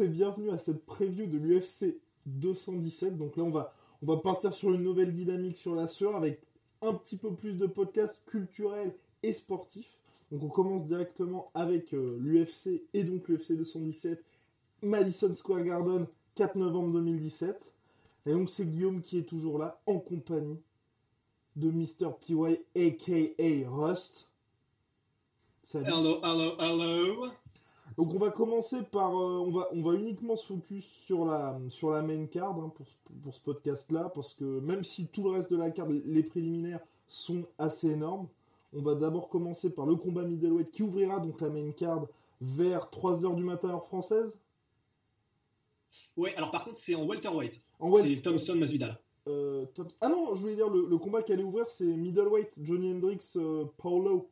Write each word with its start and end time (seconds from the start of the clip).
Et 0.00 0.08
bienvenue 0.08 0.50
à 0.50 0.58
cette 0.58 0.84
preview 0.84 1.26
de 1.26 1.38
l'UFC 1.38 1.98
217. 2.26 3.16
Donc 3.16 3.36
là, 3.36 3.42
on 3.42 3.50
va, 3.50 3.74
on 4.02 4.06
va 4.06 4.18
partir 4.18 4.54
sur 4.54 4.72
une 4.72 4.82
nouvelle 4.82 5.12
dynamique 5.12 5.56
sur 5.56 5.74
la 5.74 5.88
sueur 5.88 6.14
avec 6.14 6.40
un 6.82 6.94
petit 6.94 7.16
peu 7.16 7.34
plus 7.34 7.54
de 7.54 7.66
podcasts 7.66 8.24
culturels 8.26 8.94
et 9.22 9.32
sportifs. 9.32 9.98
Donc 10.30 10.44
on 10.44 10.48
commence 10.48 10.86
directement 10.86 11.50
avec 11.54 11.94
euh, 11.94 12.16
l'UFC 12.20 12.82
et 12.94 13.02
donc 13.02 13.28
l'UFC 13.28 13.56
217 13.56 14.22
Madison 14.82 15.34
Square 15.34 15.64
Garden 15.64 16.06
4 16.36 16.56
novembre 16.56 16.92
2017. 16.92 17.74
Et 18.26 18.32
donc 18.32 18.50
c'est 18.50 18.66
Guillaume 18.66 19.02
qui 19.02 19.18
est 19.18 19.28
toujours 19.28 19.58
là 19.58 19.80
en 19.86 19.98
compagnie 19.98 20.60
de 21.56 21.70
Mr. 21.70 22.10
PY 22.20 22.60
aka 22.76 23.68
Rust. 23.68 24.28
Salut. 25.64 25.86
Hello, 25.86 26.20
hello, 26.22 26.54
hello. 26.60 27.30
Donc 27.98 28.14
on 28.14 28.18
va 28.18 28.30
commencer 28.30 28.82
par, 28.84 29.10
euh, 29.10 29.38
on 29.44 29.50
va, 29.50 29.68
on 29.72 29.82
va 29.82 29.94
uniquement 29.94 30.36
se 30.36 30.46
focus 30.46 30.84
sur 31.04 31.24
la, 31.26 31.58
sur 31.68 31.90
la 31.90 32.00
main 32.00 32.24
card 32.26 32.56
hein, 32.58 32.72
pour, 32.74 32.86
ce- 32.86 32.94
pour 33.22 33.34
ce 33.34 33.40
podcast-là, 33.40 34.10
parce 34.14 34.32
que 34.34 34.44
même 34.60 34.84
si 34.84 35.08
tout 35.08 35.24
le 35.24 35.30
reste 35.30 35.50
de 35.50 35.56
la 35.56 35.70
carte, 35.72 35.90
les 35.90 36.22
préliminaires 36.22 36.80
sont 37.08 37.44
assez 37.58 37.88
énormes, 37.90 38.28
on 38.72 38.82
va 38.82 38.94
d'abord 38.94 39.28
commencer 39.28 39.68
par 39.70 39.84
le 39.84 39.96
combat 39.96 40.22
middleweight 40.22 40.70
qui 40.70 40.82
ouvrira 40.84 41.18
donc 41.20 41.40
la 41.40 41.50
main 41.50 41.72
card 41.72 42.06
vers 42.40 42.88
3h 42.90 43.34
du 43.34 43.42
matin 43.42 43.70
heure 43.70 43.84
française. 43.86 44.38
Ouais, 46.16 46.34
alors 46.36 46.50
par 46.50 46.64
contre, 46.64 46.78
c'est 46.78 46.94
en 46.94 47.04
welterweight. 47.06 47.60
En 47.80 47.90
wel- 47.90 48.04
C'est 48.16 48.22
Thompson 48.22 48.54
Masvidal. 48.56 48.98
euh, 49.26 49.64
Ah 50.00 50.08
non, 50.08 50.34
je 50.34 50.40
voulais 50.42 50.54
dire 50.54 50.68
le, 50.68 50.86
le 50.86 50.98
combat 50.98 51.22
qui 51.22 51.32
allait 51.32 51.42
ouvrir, 51.42 51.68
c'est 51.68 51.84
middleweight 51.84 52.50
Johnny 52.58 52.92
Hendrix 52.92 53.18
euh, 53.36 53.64
Paulo. 53.78 54.28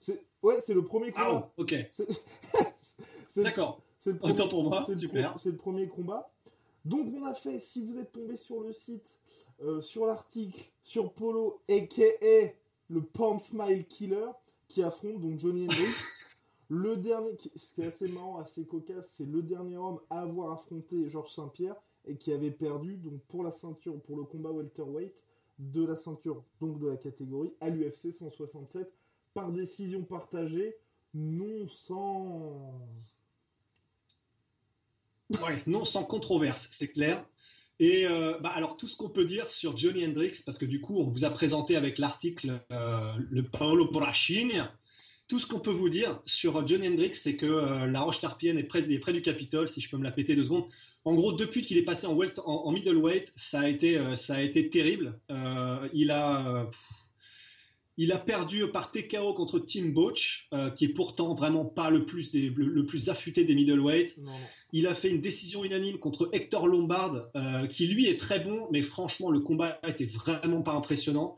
C'est 0.00 0.22
ouais, 0.42 0.60
c'est 0.60 0.74
le 0.74 0.84
premier 0.84 1.12
Ah, 1.16 1.26
combat. 1.26 1.52
ok. 1.56 1.74
C'est- 1.90 2.08
c'est- 3.28 3.42
D'accord. 3.42 3.80
C'est 3.98 4.12
le 4.12 4.18
premier- 4.18 4.32
Autant 4.34 4.48
pour 4.48 4.64
moi, 4.64 4.84
super. 4.94 5.38
C'est 5.38 5.50
le 5.50 5.56
premier 5.56 5.88
combat. 5.88 6.30
Donc 6.84 7.12
on 7.14 7.24
a 7.24 7.34
fait, 7.34 7.60
si 7.60 7.84
vous 7.84 7.98
êtes 7.98 8.12
tombé 8.12 8.36
sur 8.36 8.60
le 8.62 8.72
site, 8.72 9.18
euh, 9.62 9.82
sur 9.82 10.06
l'article, 10.06 10.70
sur 10.82 11.12
Polo, 11.12 11.60
aka 11.68 12.52
le 12.88 13.02
Pound 13.02 13.40
Smile 13.42 13.84
Killer, 13.86 14.30
qui 14.68 14.82
affronte 14.82 15.20
donc 15.20 15.38
Johnny 15.38 15.64
Hendrix. 15.64 15.76
le 16.70 16.96
dernier, 16.96 17.36
ce 17.56 17.74
qui 17.74 17.82
est 17.82 17.86
assez 17.86 18.08
marrant, 18.08 18.38
assez 18.38 18.64
cocasse, 18.64 19.12
c'est 19.16 19.26
le 19.26 19.42
dernier 19.42 19.76
homme 19.76 20.00
à 20.08 20.22
avoir 20.22 20.52
affronté 20.52 21.10
Georges 21.10 21.34
Saint-Pierre 21.34 21.76
et 22.06 22.16
qui 22.16 22.32
avait 22.32 22.50
perdu 22.50 22.96
donc 22.96 23.20
pour 23.28 23.42
la 23.44 23.50
ceinture, 23.50 24.00
pour 24.00 24.16
le 24.16 24.24
combat 24.24 24.50
welterweight 24.50 25.22
de 25.58 25.84
la 25.84 25.96
ceinture, 25.96 26.42
donc 26.60 26.78
de 26.78 26.88
la 26.88 26.96
catégorie 26.96 27.52
à 27.60 27.68
l'UFC 27.68 28.12
167 28.12 28.90
par 29.34 29.52
décision 29.52 30.02
partagée, 30.02 30.76
non 31.14 31.68
sans 31.68 32.88
Ouais, 35.42 35.62
non 35.66 35.84
sans 35.84 36.04
controverse, 36.04 36.68
c'est 36.72 36.88
clair. 36.88 37.24
Et 37.78 38.06
euh, 38.06 38.36
bah, 38.40 38.50
alors 38.50 38.76
tout 38.76 38.88
ce 38.88 38.96
qu'on 38.96 39.08
peut 39.08 39.24
dire 39.24 39.50
sur 39.50 39.76
Johnny 39.76 40.04
Hendrix, 40.04 40.42
parce 40.44 40.58
que 40.58 40.66
du 40.66 40.80
coup 40.80 40.98
on 40.98 41.04
vous 41.04 41.24
a 41.24 41.30
présenté 41.30 41.76
avec 41.76 41.98
l'article 41.98 42.60
euh, 42.72 43.12
le 43.30 43.42
Paolo 43.44 43.90
Borrachini, 43.90 44.60
tout 45.28 45.38
ce 45.38 45.46
qu'on 45.46 45.60
peut 45.60 45.70
vous 45.70 45.88
dire 45.88 46.20
sur 46.26 46.66
Johnny 46.66 46.88
Hendrix, 46.88 47.14
c'est 47.14 47.36
que 47.36 47.46
euh, 47.46 47.86
la 47.86 48.00
roche 48.00 48.20
tarpienne 48.20 48.58
est 48.58 48.64
près, 48.64 48.82
près 48.98 49.12
du 49.12 49.22
Capitole, 49.22 49.68
si 49.68 49.80
je 49.80 49.88
peux 49.88 49.96
me 49.96 50.04
la 50.04 50.10
péter 50.10 50.34
deux 50.34 50.44
secondes. 50.44 50.66
En 51.04 51.14
gros, 51.14 51.32
depuis 51.32 51.62
qu'il 51.62 51.78
est 51.78 51.84
passé 51.84 52.06
en, 52.06 52.14
welt- 52.14 52.40
en, 52.44 52.70
middleweight, 52.72 53.32
ça 53.34 53.60
a 53.60 53.68
été, 53.68 53.98
ça 54.16 54.34
a 54.34 54.42
été 54.42 54.68
terrible. 54.68 55.18
Il 55.94 56.10
a, 56.10 56.68
il 58.02 58.12
a 58.12 58.18
perdu 58.18 58.66
par 58.72 58.90
TKO 58.92 59.34
contre 59.34 59.58
Tim 59.58 59.90
Boach, 59.90 60.48
euh, 60.54 60.70
qui 60.70 60.86
est 60.86 60.94
pourtant 60.94 61.34
vraiment 61.34 61.66
pas 61.66 61.90
le 61.90 62.06
plus, 62.06 62.30
des, 62.30 62.48
le, 62.48 62.66
le 62.66 62.86
plus 62.86 63.10
affûté 63.10 63.44
des 63.44 63.54
middleweight. 63.54 64.16
non. 64.16 64.32
Il 64.72 64.86
a 64.86 64.94
fait 64.94 65.10
une 65.10 65.20
décision 65.20 65.64
unanime 65.64 65.98
contre 65.98 66.30
Hector 66.32 66.66
Lombard, 66.66 67.26
euh, 67.36 67.66
qui 67.66 67.88
lui 67.88 68.06
est 68.06 68.18
très 68.18 68.40
bon, 68.40 68.68
mais 68.72 68.80
franchement, 68.80 69.30
le 69.30 69.40
combat 69.40 69.78
était 69.86 70.06
vraiment 70.06 70.62
pas 70.62 70.72
impressionnant. 70.72 71.36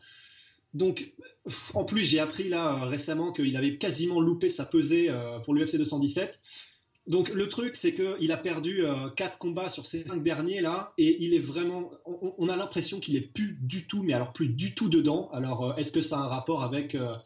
Donc, 0.73 1.15
en 1.75 1.85
plus, 1.85 2.05
j'ai 2.05 2.21
appris 2.21 2.49
là 2.49 2.85
euh, 2.85 2.87
récemment 2.87 3.33
qu'il 3.33 3.57
avait 3.57 3.77
quasiment 3.77 4.21
loupé 4.21 4.49
sa 4.49 4.65
pesée 4.65 5.11
pour 5.45 5.55
l'UFC 5.55 5.79
217. 5.79 6.41
Donc, 7.09 7.31
le 7.31 7.49
truc, 7.49 7.75
c'est 7.75 7.95
qu'il 7.95 8.31
a 8.31 8.37
perdu 8.37 8.85
euh, 8.85 9.09
combats 9.39 9.69
sur 9.69 9.87
ces 9.87 10.05
cinq 10.05 10.23
derniers 10.23 10.61
là, 10.61 10.93
et 10.99 11.25
il 11.25 11.35
est 11.35 11.41
vraiment. 11.41 11.91
On, 12.05 12.49
a 12.49 12.57
l'impression 12.57 13.01
qu'il 13.01 13.17
est 13.17 13.33
plus 13.33 13.59
du 13.61 13.87
tout, 13.89 14.03
mais 14.03 14.13
alors 14.13 14.33
plus 14.33 14.49
du 14.49 14.75
tout 14.75 14.89
dedans. 14.89 15.29
Alors, 15.33 15.65
euh, 15.65 15.77
est-ce 15.77 15.91
que 15.91 16.01
ça 16.01 16.19
a 16.19 16.23
un 16.23 16.29
rapport 16.29 16.63
avec 16.63 16.95
euh, 16.95 17.17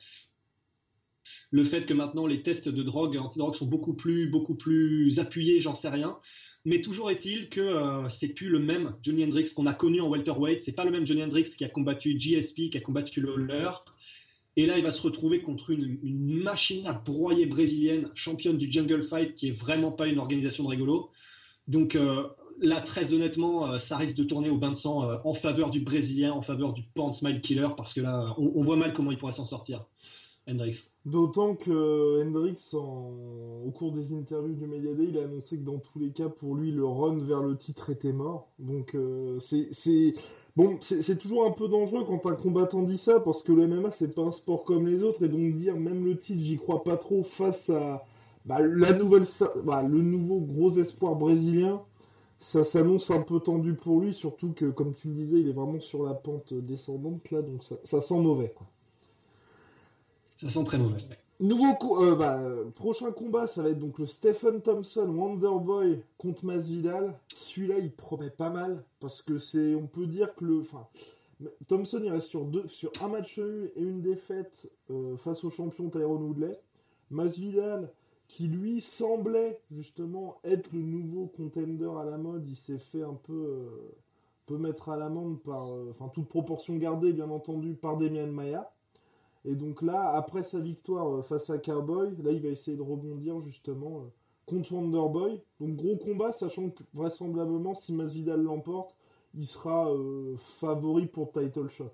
le 1.50 1.64
fait 1.64 1.84
que 1.84 1.92
maintenant 1.92 2.26
les 2.26 2.42
tests 2.42 2.68
de 2.68 2.82
drogue, 2.82 3.18
antidrogue 3.18 3.54
sont 3.54 3.66
beaucoup 3.66 3.94
plus, 3.94 4.30
beaucoup 4.30 4.54
plus 4.54 5.18
appuyés, 5.18 5.60
j'en 5.60 5.74
sais 5.74 5.90
rien. 5.90 6.18
Mais 6.66 6.80
toujours 6.80 7.12
est-il 7.12 7.48
que 7.48 7.60
euh, 7.60 8.08
c'est 8.08 8.30
plus 8.34 8.48
le 8.48 8.58
même 8.58 8.96
Johnny 9.04 9.24
Hendrix 9.24 9.52
qu'on 9.54 9.66
a 9.66 9.72
connu 9.72 10.00
en 10.00 10.08
welterweight. 10.08 10.60
C'est 10.60 10.72
pas 10.72 10.84
le 10.84 10.90
même 10.90 11.06
Johnny 11.06 11.22
Hendrix 11.22 11.44
qui 11.56 11.64
a 11.64 11.68
combattu 11.68 12.18
GSP, 12.18 12.70
qui 12.70 12.76
a 12.76 12.80
combattu 12.80 13.20
Lawler. 13.20 13.70
Et 14.56 14.64
là, 14.64 14.78
il 14.78 14.84
va 14.84 14.90
se 14.90 15.02
retrouver 15.02 15.42
contre 15.42 15.70
une, 15.70 15.98
machine 16.42 16.86
à 16.86 16.94
broyer 16.94 17.46
brésilienne, 17.46 18.10
championne 18.14 18.56
du 18.56 18.70
Jungle 18.70 19.02
Fight, 19.02 19.34
qui 19.34 19.48
est 19.48 19.52
vraiment 19.52 19.92
pas 19.92 20.06
une 20.06 20.18
organisation 20.18 20.64
de 20.64 20.68
rigolo. 20.70 21.10
Donc 21.68 21.94
euh, 21.94 22.22
là, 22.60 22.80
très 22.80 23.12
honnêtement, 23.12 23.66
euh, 23.70 23.78
ça 23.78 23.98
risque 23.98 24.16
de 24.16 24.24
tourner 24.24 24.48
au 24.48 24.56
bain 24.56 24.70
de 24.70 24.76
sang 24.76 25.04
euh, 25.04 25.18
en 25.24 25.34
faveur 25.34 25.70
du 25.70 25.80
Brésilien, 25.80 26.32
en 26.32 26.40
faveur 26.40 26.72
du 26.72 26.82
Pound 26.94 27.14
Smile 27.14 27.42
Killer, 27.42 27.68
parce 27.76 27.92
que 27.92 28.00
là, 28.00 28.34
on, 28.38 28.64
voit 28.64 28.76
mal 28.76 28.94
comment 28.94 29.10
il 29.10 29.18
pourrait 29.18 29.32
s'en 29.32 29.44
sortir, 29.44 29.84
Hendrix. 30.48 30.84
D'autant 31.04 31.54
que 31.54 32.22
Hendrix, 32.22 32.56
en- 32.72 33.62
au 33.66 33.70
cours 33.72 33.92
des 33.92 34.14
interviews 34.14 34.54
du 34.54 34.66
Media 34.66 34.94
Day, 34.94 35.06
il 35.10 35.18
a 35.18 35.24
annoncé 35.24 35.58
que 35.58 35.64
dans 35.64 35.78
tous 35.78 35.98
les 35.98 36.12
cas, 36.12 36.30
pour 36.30 36.54
lui, 36.54 36.72
le 36.72 36.86
run 36.86 37.18
vers 37.18 37.42
le 37.42 37.58
titre 37.58 37.90
était 37.90 38.12
mort. 38.12 38.48
Donc 38.58 38.96
c'est- 39.40 40.14
bon, 40.56 40.78
c'est 40.80 41.18
toujours 41.18 41.46
un 41.46 41.52
peu 41.52 41.68
dangereux 41.68 42.04
quand 42.04 42.26
un 42.26 42.34
combattant 42.34 42.82
dit 42.82 42.98
ça, 42.98 43.20
parce 43.20 43.42
que 43.42 43.52
le 43.52 43.66
MMA 43.66 43.90
c'est 43.90 44.14
pas 44.14 44.22
un 44.22 44.32
sport 44.32 44.64
comme 44.64 44.86
les 44.86 45.02
autres, 45.02 45.24
et 45.24 45.28
donc 45.28 45.54
dire 45.54 45.76
même 45.76 46.04
le 46.04 46.18
titre, 46.18 46.42
j'y 46.42 46.56
crois 46.56 46.82
pas 46.82 46.96
trop 46.96 47.22
face 47.22 47.70
à 47.70 48.04
bah, 48.46 48.58
bah, 48.60 49.82
le 49.82 50.02
nouveau 50.02 50.40
gros 50.40 50.78
espoir 50.78 51.16
brésilien. 51.16 51.82
Ça 52.38 52.64
s'annonce 52.64 53.10
un 53.10 53.22
peu 53.22 53.40
tendu 53.40 53.74
pour 53.74 54.00
lui, 54.00 54.12
surtout 54.12 54.52
que, 54.52 54.66
comme 54.66 54.92
tu 54.92 55.08
le 55.08 55.14
disais, 55.14 55.40
il 55.40 55.48
est 55.48 55.52
vraiment 55.52 55.80
sur 55.80 56.04
la 56.04 56.12
pente 56.12 56.52
descendante 56.52 57.30
là, 57.30 57.40
donc 57.40 57.64
ça, 57.64 58.00
sent 58.00 58.18
mauvais. 58.18 58.54
Ça 60.36 60.50
sent 60.50 60.64
très 60.64 60.78
mauvais. 60.78 60.98
Nouveau 61.38 62.02
euh, 62.02 62.16
bah, 62.16 62.40
euh, 62.40 62.70
prochain 62.70 63.12
combat, 63.12 63.46
ça 63.46 63.62
va 63.62 63.68
être 63.68 63.78
donc 63.78 63.98
le 63.98 64.06
Stephen 64.06 64.62
Thompson 64.62 65.06
Wonderboy 65.06 66.00
contre 66.16 66.46
Masvidal. 66.46 67.18
Celui-là, 67.28 67.78
il 67.78 67.92
promet 67.92 68.30
pas 68.30 68.48
mal 68.48 68.82
parce 69.00 69.20
que 69.20 69.36
c'est, 69.36 69.74
on 69.74 69.86
peut 69.86 70.06
dire 70.06 70.34
que 70.34 70.46
le, 70.46 70.60
enfin, 70.60 70.86
Thompson 71.68 72.00
il 72.02 72.10
reste 72.10 72.28
sur 72.28 72.46
deux, 72.46 72.66
sur 72.68 72.90
un 73.02 73.08
match 73.08 73.38
nul 73.38 73.70
et 73.76 73.82
une 73.82 74.00
défaite 74.00 74.70
euh, 74.90 75.18
face 75.18 75.44
au 75.44 75.50
champion 75.50 75.90
Tyrone 75.90 76.22
Woodley. 76.22 76.58
Masvidal, 77.10 77.92
qui 78.28 78.48
lui 78.48 78.80
semblait 78.80 79.60
justement 79.70 80.38
être 80.42 80.72
le 80.72 80.80
nouveau 80.80 81.26
contender 81.26 81.90
à 82.00 82.04
la 82.04 82.16
mode, 82.16 82.48
il 82.48 82.56
s'est 82.56 82.78
fait 82.78 83.02
un 83.02 83.14
peu, 83.14 83.68
mettre 84.50 84.88
à 84.88 84.96
l'amende 84.96 85.38
par, 85.42 85.68
enfin 85.90 86.08
toute 86.08 86.28
proportion 86.28 86.76
gardée 86.76 87.12
bien 87.12 87.30
entendu 87.30 87.74
par 87.74 87.96
Demian 87.96 88.32
Maia. 88.32 88.72
Et 89.46 89.54
donc 89.54 89.80
là, 89.80 90.12
après 90.16 90.42
sa 90.42 90.58
victoire 90.58 91.18
euh, 91.18 91.22
face 91.22 91.50
à 91.50 91.58
Cowboy, 91.58 92.10
là 92.22 92.32
il 92.32 92.42
va 92.42 92.48
essayer 92.48 92.76
de 92.76 92.82
rebondir 92.82 93.40
justement 93.40 94.00
euh, 94.00 94.12
contre 94.44 94.72
Wonderboy. 94.72 95.40
Donc 95.60 95.76
gros 95.76 95.96
combat, 95.96 96.32
sachant 96.32 96.70
que 96.70 96.82
vraisemblablement 96.92 97.74
si 97.74 97.92
Masvidal 97.92 98.42
l'emporte, 98.42 98.96
il 99.34 99.46
sera 99.46 99.92
euh, 99.92 100.36
favori 100.38 101.06
pour 101.06 101.32
title 101.32 101.68
shot. 101.68 101.92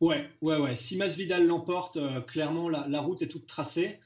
Ouais, 0.00 0.28
ouais, 0.40 0.58
ouais. 0.58 0.76
Si 0.76 0.96
Masvidal 0.96 1.46
l'emporte, 1.46 1.98
clairement, 2.26 2.68
la, 2.68 3.00
route 3.00 3.22
est 3.22 3.28
toute 3.28 3.46
tracée. 3.46 4.00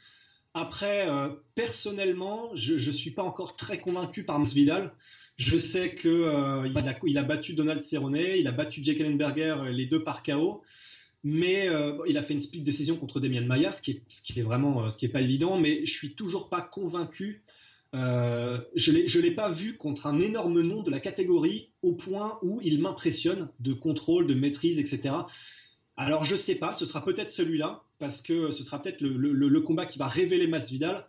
Après, 0.52 1.08
personnellement, 1.55 2.50
je 2.55 2.75
ne 2.75 2.93
suis 2.93 3.12
pas 3.12 3.22
encore 3.22 3.56
très 3.56 3.81
convaincu 3.81 4.22
par 4.22 4.38
Masvidal. 4.38 4.93
Je 5.37 5.58
sais 5.58 5.94
euh, 6.06 6.67
il, 7.05 7.19
a, 7.19 7.22
battu 7.22 7.52
Donald 7.52 7.82
Cerrone, 7.82 8.17
il 8.17 8.46
a 8.46 8.52
battu 8.52 8.82
Jake 8.82 9.00
Ellenberger, 9.00 9.56
les 9.70 9.84
deux 9.84 10.02
par 10.02 10.22
KO, 10.22 10.62
mais 11.28 11.69
il 12.06 12.17
a 12.17 12.23
fait 12.23 12.34
une 12.34 12.40
split 12.40 12.61
décision 12.61 12.96
contre 12.96 13.19
Demian 13.19 13.44
Maia, 13.44 13.73
ce 13.73 13.82
qui 13.82 13.90
est, 13.90 14.02
ce 14.08 14.23
qui 14.23 14.38
est 14.38 14.44
vraiment, 14.44 14.88
ce 14.90 14.96
qui 14.96 15.06
est 15.06 15.11
pas 15.11 15.20
évident. 15.20 15.58
Mais 15.58 15.84
je 15.84 15.93
suis 15.93 16.14
toujours 16.14 16.49
pas 16.49 16.61
convaincu. 16.61 17.43
je 17.93 18.90
ne 18.90 19.20
l'ai 19.20 19.32
pas 19.32 19.50
vu 19.50 19.76
contre 19.76 20.06
un 20.06 20.20
énorme 20.20 20.62
nom 20.62 20.82
de 20.82 20.90
la 20.90 21.00
catégorie 21.00 21.70
au 21.82 21.94
point 21.94 22.38
où 22.43 22.61
il 22.62 22.81
m'impressionne 22.81 23.49
de 23.58 23.73
contrôle, 23.73 24.28
de 24.28 24.34
maîtrise, 24.34 24.78
etc. 24.78 25.14
Alors 25.96 26.25
je 26.25 26.37
sais 26.37 26.55
pas, 26.55 26.75
ce 26.75 26.87
sera 26.87 27.05
peut-être 27.05 27.31
celui-là, 27.31 27.82
parce 27.99 28.22
que 28.22 28.52
ce 28.52 28.62
sera 28.62 28.81
peut-être 28.81 29.00
le, 29.00 29.61
combat 29.61 29.87
qui 29.87 29.99
va 29.99 30.06
révéler 30.06 30.46
Masvidal. 30.46 31.06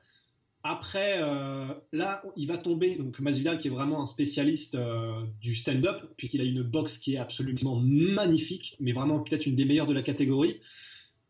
Après, 0.63 1.21
euh, 1.21 1.74
là, 1.94 2.24
il 2.36 2.48
va 2.48 2.57
tomber, 2.57 2.95
donc 2.95 3.19
Masvidal 3.19 3.57
qui 3.57 3.68
est 3.68 3.71
vraiment 3.71 4.01
un 4.01 4.06
spécialiste 4.06 4.75
euh, 4.75 5.21
du 5.39 5.56
stand-up, 5.56 6.01
puisqu'il 6.18 6.42
a 6.42 6.44
une 6.44 6.63
boxe 6.63 6.98
qui 6.98 7.15
est 7.15 7.18
absolument 7.18 7.80
magnifique, 7.80 8.75
mais 8.80 8.92
vraiment 8.92 9.21
peut-être 9.21 9.45
une 9.45 9.56
des 9.56 9.65
meilleures 9.65 9.88
de 9.88 9.94
la 9.94 10.01
catégorie. 10.01 10.59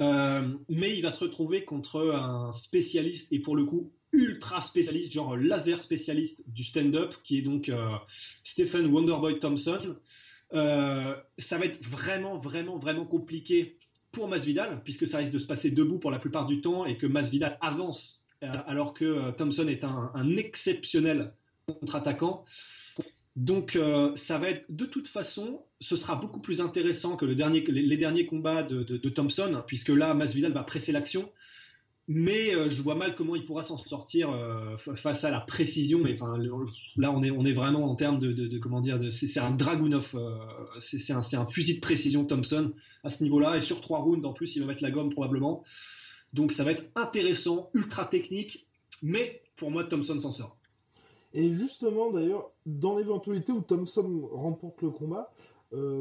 Euh, 0.02 0.48
mais 0.70 0.96
il 0.96 1.02
va 1.02 1.12
se 1.12 1.20
retrouver 1.20 1.66
contre 1.66 2.12
un 2.14 2.52
spécialiste, 2.52 3.32
et 3.32 3.40
pour 3.40 3.56
le 3.56 3.66
coup, 3.66 3.92
ultra 4.14 4.62
spécialiste, 4.62 5.12
genre 5.12 5.36
laser 5.36 5.82
spécialiste 5.84 6.44
du 6.48 6.64
stand-up, 6.64 7.14
qui 7.24 7.40
est 7.40 7.42
donc 7.42 7.72
Stephen 8.44 8.88
Wonderboy 8.88 9.40
Thompson. 9.40 9.98
Ça 10.52 11.58
va 11.58 11.66
être 11.66 11.84
vraiment, 11.84 12.40
vraiment, 12.40 12.80
vraiment 12.80 13.06
compliqué 13.06 13.78
pour 14.12 14.28
Masvidal, 14.30 14.82
puisque 14.84 15.06
ça 15.06 15.18
risque 15.18 15.34
de 15.34 15.40
se 15.40 15.46
passer 15.46 15.70
debout 15.70 16.00
pour 16.00 16.10
la 16.10 16.20
plupart 16.20 16.48
du 16.48 16.62
temps 16.62 16.86
et 16.86 16.98
que 16.98 17.06
Masvidal 17.06 17.58
avance 17.62 18.24
alors 18.42 18.94
que 18.94 19.06
euh, 19.06 19.32
Thompson 19.32 19.68
est 19.68 19.84
un, 19.84 20.38
exceptionnel 20.38 21.34
contre-attaquant. 21.68 22.46
Donc 23.36 23.78
ça 24.16 24.40
va 24.40 24.50
être 24.50 24.66
de 24.70 24.86
toute 24.86 25.08
façon, 25.08 25.62
ce 25.80 25.96
sera 25.96 26.16
beaucoup 26.16 26.40
plus 26.40 26.60
intéressant 26.60 27.16
que 27.16 27.26
les, 27.26 27.36
derniers 27.98 28.26
combats 28.26 28.64
de, 28.64 29.10
Thompson, 29.10 29.62
puisque 29.68 29.90
là 29.90 30.16
Masvidal 30.16 30.54
va 30.54 30.64
presser 30.64 30.92
l'action 30.92 31.30
mais 32.08 32.56
euh, 32.56 32.70
je 32.70 32.82
vois 32.82 32.96
mal 32.96 33.16
comment 33.16 33.36
il 33.36 33.44
pourra 33.44 33.64
s'en 33.64 33.78
sortir 33.78 34.32
euh, 34.32 34.78
face 34.78 35.26
à 35.26 35.32
la 35.32 35.42
précision. 35.42 36.00
Mais 36.00 36.14
enfin, 36.14 36.38
là, 36.96 37.12
on 37.12 37.22
est, 37.24 37.54
vraiment 37.54 37.84
en 37.84 37.96
termes 37.96 38.20
de, 38.20 38.58
comment 38.60 38.80
dire, 38.80 39.00
c'est 39.12 39.40
un 39.40 39.52
Dragunov, 39.52 40.12
euh, 40.16 40.38
c'est 40.80 41.12
un, 41.12 41.20
un, 41.20 41.48
fusil 41.48 41.76
de 41.76 41.82
précision 41.82 42.26
Thompson 42.26 42.72
à 43.04 43.10
ce 43.10 43.24
niveau-là. 43.24 43.58
Et 43.58 43.62
sur 43.62 43.82
trois 43.82 44.00
rounds, 44.00 44.26
en 44.26 44.34
plus, 44.34 44.56
il 44.56 44.62
va 44.62 44.68
mettre 44.68 44.84
la 44.84 44.92
gomme 44.92 45.10
probablement. 45.10 45.64
Donc 46.34 46.52
ça 46.52 46.64
va 46.64 46.72
être 46.72 46.86
intéressant, 46.96 47.70
ultra 47.74 48.06
technique, 48.06 48.68
mais 49.02 49.42
pour 49.56 49.72
moi, 49.72 49.84
Thompson 49.84 50.20
s'en 50.20 50.32
sort. 50.32 50.58
Et 51.34 51.54
justement, 51.54 52.12
d'ailleurs, 52.12 52.52
dans 52.66 52.98
l'éventualité 52.98 53.52
où 53.52 53.62
Thompson 53.62 54.30
remporte 54.32 54.82
le 54.82 54.90
combat, 54.90 55.32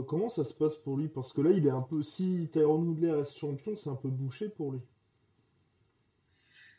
comment 0.07 0.29
ça 0.29 0.45
se 0.45 0.55
passe 0.55 0.77
pour 0.77 0.97
lui? 0.97 1.09
Parce 1.09 1.33
que 1.33 1.41
là, 1.41 1.51
il 1.51 1.67
est 1.67 1.71
un 1.71 1.83
peu. 1.83 2.03
Si 2.03 2.49
Tyrone 2.53 2.89
Woodley 2.89 3.11
reste 3.11 3.37
champion, 3.37 3.77
c'est 3.77 3.91
un 3.91 3.97
peu 3.97 4.09
bouché 4.09 4.49
pour 4.49 4.73
lui 4.73 4.81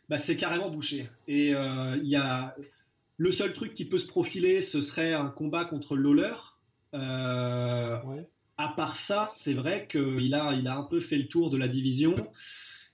bah, 0.10 0.18
c'est 0.18 0.38
carrément 0.38 0.70
bouché. 0.70 1.10
Et 1.28 1.54
euh, 1.54 1.98
il 1.98 2.10
y 2.10 2.16
a 2.16 2.56
le 3.18 3.32
seul 3.32 3.54
truc 3.54 3.74
qui 3.74 3.86
peut 3.86 3.98
se 3.98 4.08
profiler, 4.08 4.62
ce 4.62 4.82
serait 4.82 5.14
un 5.14 5.28
combat 5.28 5.66
contre 5.66 5.96
Lawler. 5.96 6.34
Euh, 6.94 7.98
À 8.58 8.70
part 8.70 8.98
ça, 8.98 9.28
c'est 9.30 9.54
vrai 9.54 9.88
qu'il 9.90 10.34
a, 10.34 10.54
il 10.54 10.68
a 10.68 10.78
un 10.78 10.84
peu 10.84 11.00
fait 11.00 11.18
le 11.18 11.28
tour 11.28 11.50
de 11.50 11.58
la 11.58 11.68
division. 11.68 12.16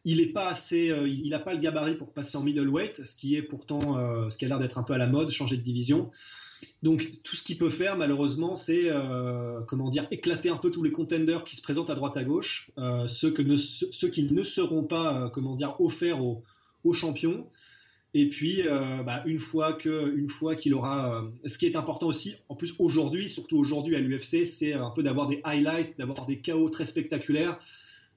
Il 0.06 0.20
est 0.20 0.34
pas 0.34 0.50
assez, 0.50 0.90
euh, 0.90 1.08
il 1.08 1.30
n'a 1.30 1.40
pas 1.40 1.54
le 1.54 1.60
gabarit 1.60 1.96
pour 1.96 2.12
passer 2.12 2.38
en 2.38 2.44
middleweight, 2.44 3.06
ce 3.06 3.16
qui 3.16 3.36
est 3.36 3.42
pourtant, 3.42 3.98
euh, 3.98 4.30
ce 4.30 4.38
qui 4.38 4.46
a 4.46 4.50
l'air 4.50 4.60
d'être 4.60 4.78
un 4.78 4.84
peu 4.84 4.94
à 4.94 4.98
la 4.98 5.08
mode, 5.08 5.30
changer 5.30 5.56
de 5.56 5.62
division. 5.62 6.12
Donc 6.82 7.10
tout 7.24 7.36
ce 7.36 7.44
qu'il 7.44 7.58
peut 7.58 7.70
faire, 7.70 7.98
malheureusement, 7.98 8.56
c'est 8.56 8.90
euh, 8.90 9.62
comment 9.68 9.90
dire 9.90 10.08
éclater 10.12 10.50
un 10.50 10.58
peu 10.58 10.72
tous 10.72 10.84
les 10.84 10.92
contenders 10.92 11.44
qui 11.46 11.56
se 11.56 11.62
présentent 11.62 11.90
à 11.90 11.96
droite 11.96 12.18
à 12.18 12.24
gauche, 12.24 12.72
ceux, 13.08 13.32
qui 13.32 14.24
ne 14.24 14.44
seront 14.44 14.84
pas, 14.84 15.30
comment 15.34 15.56
dire, 15.56 15.80
offerts 15.80 16.22
aux, 16.22 16.44
au 16.84 16.94
champion. 16.94 17.48
Et 18.14 18.30
puis, 18.30 18.62
bah, 19.06 19.24
une 19.26 19.40
fois 19.40 19.74
que, 19.74 20.16
une 20.16 20.30
fois 20.30 20.56
qu'il 20.56 20.74
aura, 20.74 21.26
ce 21.46 21.58
qui 21.58 21.66
est 21.66 21.76
important 21.76 22.08
aussi, 22.08 22.36
en 22.48 22.56
plus 22.56 22.74
aujourd'hui, 22.80 23.30
surtout 23.30 23.58
aujourd'hui 23.58 23.96
à 23.96 24.00
l'UFC, 24.00 24.46
c'est 24.46 24.74
un 24.74 24.92
peu 24.92 25.04
d'avoir 25.04 25.28
des 25.28 25.42
highlights, 25.44 25.98
d'avoir 25.98 26.26
des 26.26 26.40
chaos 26.40 26.70
très 26.70 26.86
spectaculaires 26.86 27.60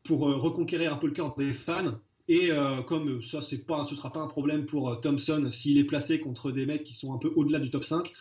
pour 0.07 0.29
euh, 0.29 0.37
reconquérir 0.37 0.93
un 0.93 0.97
peu 0.97 1.07
le 1.07 1.13
cœur 1.13 1.35
des 1.37 1.53
fans. 1.53 1.95
Et 2.29 2.51
comme 2.89 3.23
ça, 3.23 3.41
c'est 3.41 3.59
pas, 3.59 3.85
ce 3.85 3.95
sera 3.95 4.11
pas 4.11 4.19
un 4.19 4.27
problème 4.27 4.67
pour 4.67 5.01
Thompson 5.01 5.47
s'il 5.49 5.79
est 5.79 5.85
placé 5.85 6.19
contre 6.19 6.51
des 6.51 6.67
mecs 6.67 6.83
qui 6.83 6.93
sont 6.93 7.15
un 7.15 7.19
peu 7.19 7.33
au-delà 7.37 7.61
du 7.61 7.71
top 7.71 7.85
5. 7.85 8.13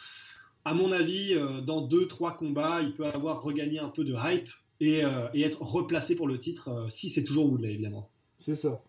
À 0.63 0.75
mon 0.75 0.91
avis, 0.91 1.35
dans 1.65 1.81
deux, 1.81 2.07
trois 2.07 2.37
combats, 2.37 2.83
il 2.83 2.93
peut 2.93 3.07
avoir 3.07 3.41
regagné 3.41 3.79
un 3.79 3.89
peu 3.89 4.03
de 4.03 4.13
hype 4.13 4.47
et, 4.79 5.01
et 5.33 5.41
être 5.41 5.59
replacé 5.63 6.15
pour 6.15 6.27
le 6.27 6.39
titre, 6.39 6.85
si 6.87 7.09
c'est 7.09 7.23
toujours 7.23 7.49
Woodley, 7.51 7.73
évidemment. 7.73 8.07
C'est 8.37 8.53
ça. 8.53 8.79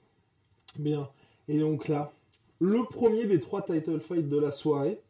Bien. 0.78 1.08
Et 1.48 1.60
donc 1.60 1.88
là, 1.88 2.12
le 2.60 2.84
premier 2.84 3.26
des 3.26 3.40
trois 3.40 3.62
title 3.62 4.00
fights 4.00 4.28
de 4.28 4.38
la 4.38 4.50
soirée, 4.50 5.00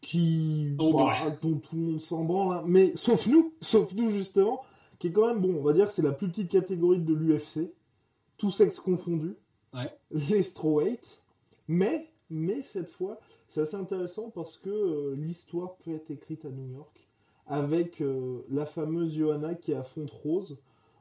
qui 0.00 0.74
oh 0.78 0.94
bah, 0.94 1.36
dont 1.42 1.58
tout 1.58 1.76
le 1.76 1.82
monde 1.82 2.02
s'en 2.02 2.24
branle, 2.24 2.56
hein. 2.56 2.62
mais 2.66 2.92
sauf 2.94 3.26
nous, 3.26 3.52
sauf 3.60 3.92
nous 3.94 4.10
justement, 4.10 4.62
qui 5.00 5.08
est 5.08 5.12
quand 5.12 5.26
même 5.26 5.40
bon, 5.40 5.56
on 5.56 5.62
va 5.62 5.72
dire 5.72 5.86
que 5.86 5.92
c'est 5.92 6.02
la 6.02 6.12
plus 6.12 6.28
petite 6.28 6.50
catégorie 6.50 7.00
de 7.00 7.12
l'UFC, 7.12 7.72
tous 8.36 8.52
sexes 8.52 8.78
confondus, 8.78 9.34
ouais. 9.74 9.90
les 10.12 10.44
strawweight, 10.44 11.24
mais 11.66 12.06
mais 12.30 12.62
cette 12.62 12.90
fois, 12.90 13.18
c'est 13.48 13.62
assez 13.62 13.74
intéressant 13.74 14.30
parce 14.30 14.56
que 14.56 14.70
euh, 14.70 15.16
l'histoire 15.16 15.74
peut 15.76 15.96
être 15.96 16.12
écrite 16.12 16.44
à 16.44 16.50
New 16.50 16.68
York 16.72 17.08
avec 17.46 18.00
euh, 18.00 18.44
la 18.48 18.64
fameuse 18.64 19.12
Johanna 19.12 19.56
qui 19.56 19.74
affronte 19.74 20.10
Rose. 20.10 20.58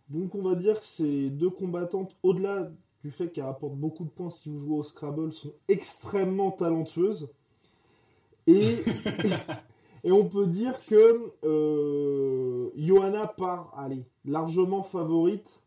Donc 0.09 0.33
on 0.33 0.41
va 0.41 0.55
dire 0.55 0.79
que 0.79 0.85
ces 0.85 1.29
deux 1.29 1.51
combattantes, 1.51 2.15
au-delà 2.23 2.71
du 3.03 3.11
fait 3.11 3.29
qu'elle 3.29 3.43
rapporte 3.43 3.75
beaucoup 3.75 4.05
de 4.05 4.09
points 4.09 4.31
si 4.31 4.49
vous 4.49 4.59
jouez 4.59 4.77
au 4.77 4.83
Scrabble, 4.83 5.31
sont 5.31 5.53
extrêmement 5.67 6.51
talentueuses. 6.51 7.29
Et, 8.47 8.77
et 10.03 10.11
on 10.11 10.27
peut 10.27 10.47
dire 10.47 10.73
que 10.85 11.31
euh, 11.43 12.69
Johanna 12.75 13.27
part, 13.27 13.73
allez, 13.77 14.05
largement 14.25 14.83
favorite, 14.83 15.61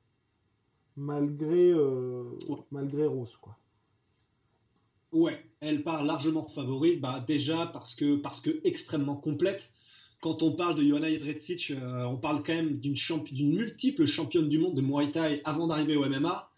malgré, 0.97 1.71
euh, 1.71 2.25
malgré 2.71 3.07
Rose, 3.07 3.37
quoi. 3.41 3.57
Ouais, 5.13 5.39
elle 5.61 5.83
part 5.83 6.05
largement 6.05 6.49
favorite, 6.49 7.01
bah 7.01 7.23
déjà 7.27 7.67
parce 7.67 7.95
que, 7.95 8.17
parce 8.17 8.41
que 8.41 8.61
extrêmement 8.65 9.17
complète. 9.17 9.71
Quand 10.23 10.43
on 10.43 10.53
parle 10.53 10.77
de 10.77 10.83
Johanna 10.83 11.11
Jedrzejczyk, 11.11 11.73
euh, 11.73 12.05
on 12.05 12.17
parle 12.17 12.43
quand 12.43 12.55
même 12.55 12.79
d'une 12.79 12.97
multiple 13.55 14.07
championne 14.07 14.49
du 14.49 14.59
monde 14.59 14.75
de 14.75 14.81
Muay 14.81 15.11
Thai 15.11 15.43
avant 15.45 15.67
d'arriver 15.67 15.97
au 15.97 16.09
MMA 16.09 16.49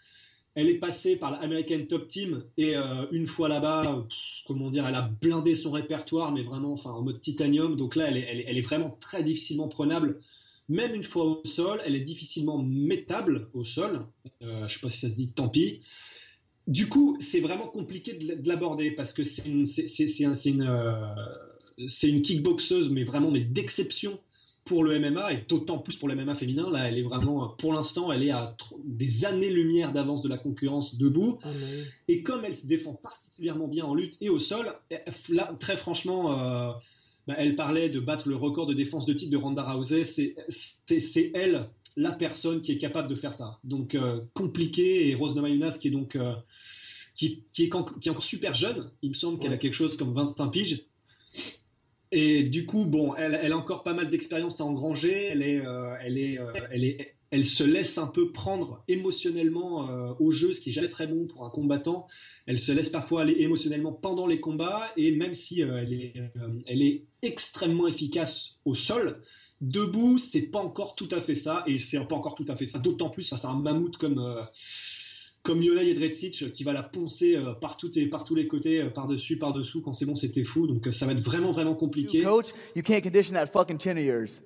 elle 0.54 0.68
est 0.68 0.78
passée 0.78 1.16
par 1.16 1.32
l'American 1.32 1.84
Top 1.88 2.08
Team 2.08 2.44
et 2.56 2.76
euh, 2.76 3.06
une 3.10 3.26
fois 3.26 3.48
là-bas, 3.48 4.06
comment 4.46 4.70
dire, 4.70 4.86
elle 4.86 4.94
a 4.94 5.02
blindé 5.02 5.56
son 5.56 5.72
répertoire, 5.72 6.32
mais 6.32 6.42
vraiment, 6.42 6.72
enfin, 6.72 6.90
en 6.90 7.02
mode 7.02 7.20
titanium. 7.20 7.76
Donc 7.76 7.96
là, 7.96 8.08
elle 8.08 8.18
est, 8.18 8.60
vraiment 8.60 8.96
très 9.00 9.24
difficilement 9.24 9.68
prenable, 9.68 10.20
même 10.68 10.94
une 10.94 11.02
fois 11.02 11.24
au 11.24 11.44
sol. 11.44 11.82
Elle 11.84 11.96
est 11.96 12.00
difficilement 12.00 12.62
métable 12.62 13.48
au 13.52 13.64
sol. 13.64 14.06
Euh, 14.42 14.68
je 14.68 14.74
sais 14.74 14.80
pas 14.80 14.90
si 14.90 14.98
ça 15.00 15.10
se 15.10 15.16
dit, 15.16 15.30
tant 15.30 15.48
pis. 15.48 15.80
Du 16.68 16.88
coup, 16.88 17.16
c'est 17.20 17.40
vraiment 17.40 17.66
compliqué 17.66 18.14
de 18.14 18.48
l'aborder 18.48 18.92
parce 18.92 19.12
que 19.12 19.24
c'est 19.24 19.44
une, 19.46 19.66
euh, 20.62 21.14
une 22.04 22.22
kickboxeuse, 22.22 22.90
mais 22.90 23.02
vraiment 23.02 23.30
mais 23.30 23.42
d'exception 23.42 24.20
pour 24.64 24.82
le 24.82 24.98
MMA 24.98 25.32
et 25.32 25.44
d'autant 25.48 25.78
plus 25.78 25.96
pour 25.96 26.08
le 26.08 26.14
MMA 26.14 26.34
féminin. 26.34 26.70
Là, 26.70 26.88
elle 26.88 26.98
est 26.98 27.02
vraiment, 27.02 27.48
pour 27.48 27.72
l'instant, 27.72 28.10
elle 28.10 28.22
est 28.22 28.30
à 28.30 28.56
des 28.84 29.24
années-lumière 29.24 29.92
d'avance 29.92 30.22
de 30.22 30.28
la 30.28 30.38
concurrence 30.38 30.96
debout. 30.96 31.38
Ah, 31.42 31.48
et 32.08 32.22
comme 32.22 32.44
elle 32.44 32.56
se 32.56 32.66
défend 32.66 32.94
particulièrement 32.94 33.68
bien 33.68 33.84
en 33.84 33.94
lutte 33.94 34.16
et 34.20 34.30
au 34.30 34.38
sol, 34.38 34.74
là, 35.28 35.52
très 35.60 35.76
franchement, 35.76 36.32
euh, 36.32 36.72
bah, 37.26 37.34
elle 37.38 37.56
parlait 37.56 37.90
de 37.90 38.00
battre 38.00 38.28
le 38.28 38.36
record 38.36 38.66
de 38.66 38.74
défense 38.74 39.06
de 39.06 39.12
titre 39.12 39.30
de 39.30 39.36
Ronda 39.36 39.62
Rousey. 39.62 40.04
C'est 40.04 41.30
elle 41.34 41.68
la 41.96 42.12
personne 42.12 42.62
qui 42.62 42.72
est 42.72 42.78
capable 42.78 43.08
de 43.08 43.14
faire 43.14 43.34
ça. 43.34 43.58
Donc 43.64 43.94
euh, 43.94 44.20
compliqué 44.34 45.10
et 45.10 45.14
Rose 45.14 45.34
Namajunas 45.34 45.78
qui 45.78 45.88
est 45.88 45.92
donc 45.92 46.16
euh, 46.16 46.34
qui, 47.14 47.44
qui, 47.52 47.64
est, 47.64 47.70
qui, 48.00 48.08
est, 48.08 48.10
encore 48.10 48.24
super 48.24 48.54
jeune. 48.54 48.90
Il 49.02 49.10
me 49.10 49.14
semble 49.14 49.38
qu'elle 49.38 49.52
a 49.52 49.58
quelque 49.58 49.74
chose 49.74 49.96
comme 49.96 50.12
25 50.14 50.48
piges. 50.48 50.84
Et 52.16 52.44
du 52.44 52.64
coup, 52.64 52.84
bon, 52.84 53.12
elle, 53.16 53.52
a 53.52 53.56
encore 53.56 53.82
pas 53.82 53.92
mal 53.92 54.08
d'expérience 54.08 54.60
à 54.60 54.64
engranger. 54.64 55.24
Elle 55.24 55.42
est, 55.42 55.58
euh, 55.58 55.96
elle 56.00 56.16
est, 56.16 56.38
euh, 56.38 56.52
elle 56.70 56.84
est, 56.84 57.16
elle 57.32 57.44
se 57.44 57.64
laisse 57.64 57.98
un 57.98 58.06
peu 58.06 58.30
prendre 58.30 58.84
émotionnellement 58.86 59.90
euh, 59.90 60.12
au 60.20 60.30
jeu, 60.30 60.52
ce 60.52 60.60
qui 60.60 60.70
est 60.70 60.72
jamais 60.72 60.88
très 60.88 61.08
bon 61.08 61.26
pour 61.26 61.44
un 61.44 61.50
combattant. 61.50 62.06
Elle 62.46 62.60
se 62.60 62.70
laisse 62.70 62.88
parfois 62.88 63.22
aller 63.22 63.34
émotionnellement 63.40 63.92
pendant 63.92 64.28
les 64.28 64.38
combats, 64.38 64.92
et 64.96 65.10
même 65.10 65.34
si 65.34 65.60
elle 65.60 65.92
est, 65.92 66.14
elle 66.68 66.82
est 66.82 67.02
extrêmement 67.22 67.88
efficace 67.88 68.60
au 68.64 68.76
sol, 68.76 69.20
debout, 69.60 70.18
c'est 70.18 70.42
pas 70.42 70.60
encore 70.60 70.94
tout 70.94 71.08
à 71.10 71.20
fait 71.20 71.34
ça, 71.34 71.64
et 71.66 71.80
c'est 71.80 71.98
pas 72.06 72.14
encore 72.14 72.36
tout 72.36 72.46
à 72.46 72.54
fait 72.54 72.66
ça. 72.66 72.78
D'autant 72.78 73.10
plus 73.10 73.28
face 73.28 73.44
à 73.44 73.48
un 73.48 73.58
mammouth 73.58 73.96
comme 73.96 74.24
comme 75.44 75.62
Yola 75.62 75.84
Jedrzejczyk 75.84 76.52
qui 76.52 76.64
va 76.64 76.72
la 76.72 76.82
poncer 76.82 77.38
par, 77.60 77.76
et, 77.94 78.08
par 78.08 78.24
tous 78.24 78.34
les 78.34 78.48
côtés, 78.48 78.82
par-dessus, 78.86 79.38
par-dessous. 79.38 79.82
Quand 79.82 79.92
c'est 79.92 80.06
bon, 80.06 80.16
c'était 80.16 80.42
fou. 80.42 80.66
Donc 80.66 80.92
ça 80.92 81.06
va 81.06 81.12
être 81.12 81.20
vraiment, 81.20 81.52
vraiment 81.52 81.74
compliqué. 81.74 82.22
Coach, 82.22 82.48
you 82.74 82.82
can't 82.82 83.02
condition 83.02 83.34
that 83.34 83.46
fucking 83.46 83.78
chin 83.78 83.92
of 83.92 84.04
yours. 84.04 84.42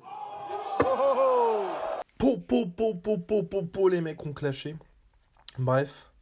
Po, 2.18 2.36
po, 2.36 2.66
po, 2.66 2.94
po, 2.96 3.16
po, 3.16 3.44
po, 3.44 3.62
po, 3.62 3.88
les 3.88 4.00
mecs 4.00 4.26
ont 4.26 4.32
clashé. 4.32 4.74
Bref, 5.56 6.12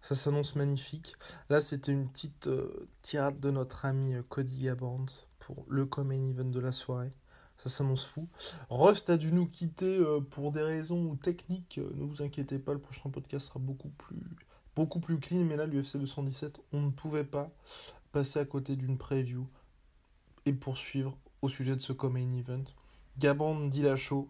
ça 0.00 0.16
s'annonce 0.16 0.56
magnifique. 0.56 1.14
Là, 1.48 1.60
c'était 1.60 1.92
une 1.92 2.08
petite 2.10 2.48
euh, 2.48 2.88
tirade 3.02 3.38
de 3.38 3.50
notre 3.50 3.84
ami 3.84 4.14
euh, 4.14 4.22
Cody 4.28 4.64
Gaband 4.64 5.06
pour 5.38 5.64
le 5.68 5.86
common 5.86 6.30
event 6.30 6.50
de 6.50 6.58
la 6.60 6.72
soirée. 6.72 7.12
Ça 7.56 7.70
s'annonce 7.70 8.04
fou. 8.04 8.28
Rust 8.68 9.08
a 9.10 9.16
dû 9.16 9.32
nous 9.32 9.46
quitter 9.46 9.98
euh, 9.98 10.20
pour 10.20 10.52
des 10.52 10.62
raisons 10.62 11.16
techniques. 11.16 11.78
ne 11.78 12.04
vous 12.04 12.22
inquiétez 12.22 12.58
pas, 12.58 12.72
le 12.72 12.80
prochain 12.80 13.10
podcast 13.10 13.48
sera 13.48 13.58
beaucoup 13.58 13.88
plus, 13.88 14.22
beaucoup 14.74 15.00
plus 15.00 15.18
clean. 15.18 15.44
Mais 15.44 15.56
là, 15.56 15.66
l'UFC 15.66 15.96
217, 15.96 16.60
on 16.72 16.80
ne 16.82 16.90
pouvait 16.90 17.24
pas 17.24 17.50
passer 18.12 18.38
à 18.38 18.44
côté 18.44 18.76
d'une 18.76 18.98
preview 18.98 19.46
et 20.44 20.52
poursuivre 20.52 21.16
au 21.42 21.48
sujet 21.48 21.74
de 21.74 21.80
ce 21.80 21.92
common 21.92 22.32
event. 22.32 22.64
La 23.22 23.96
show. 23.96 24.28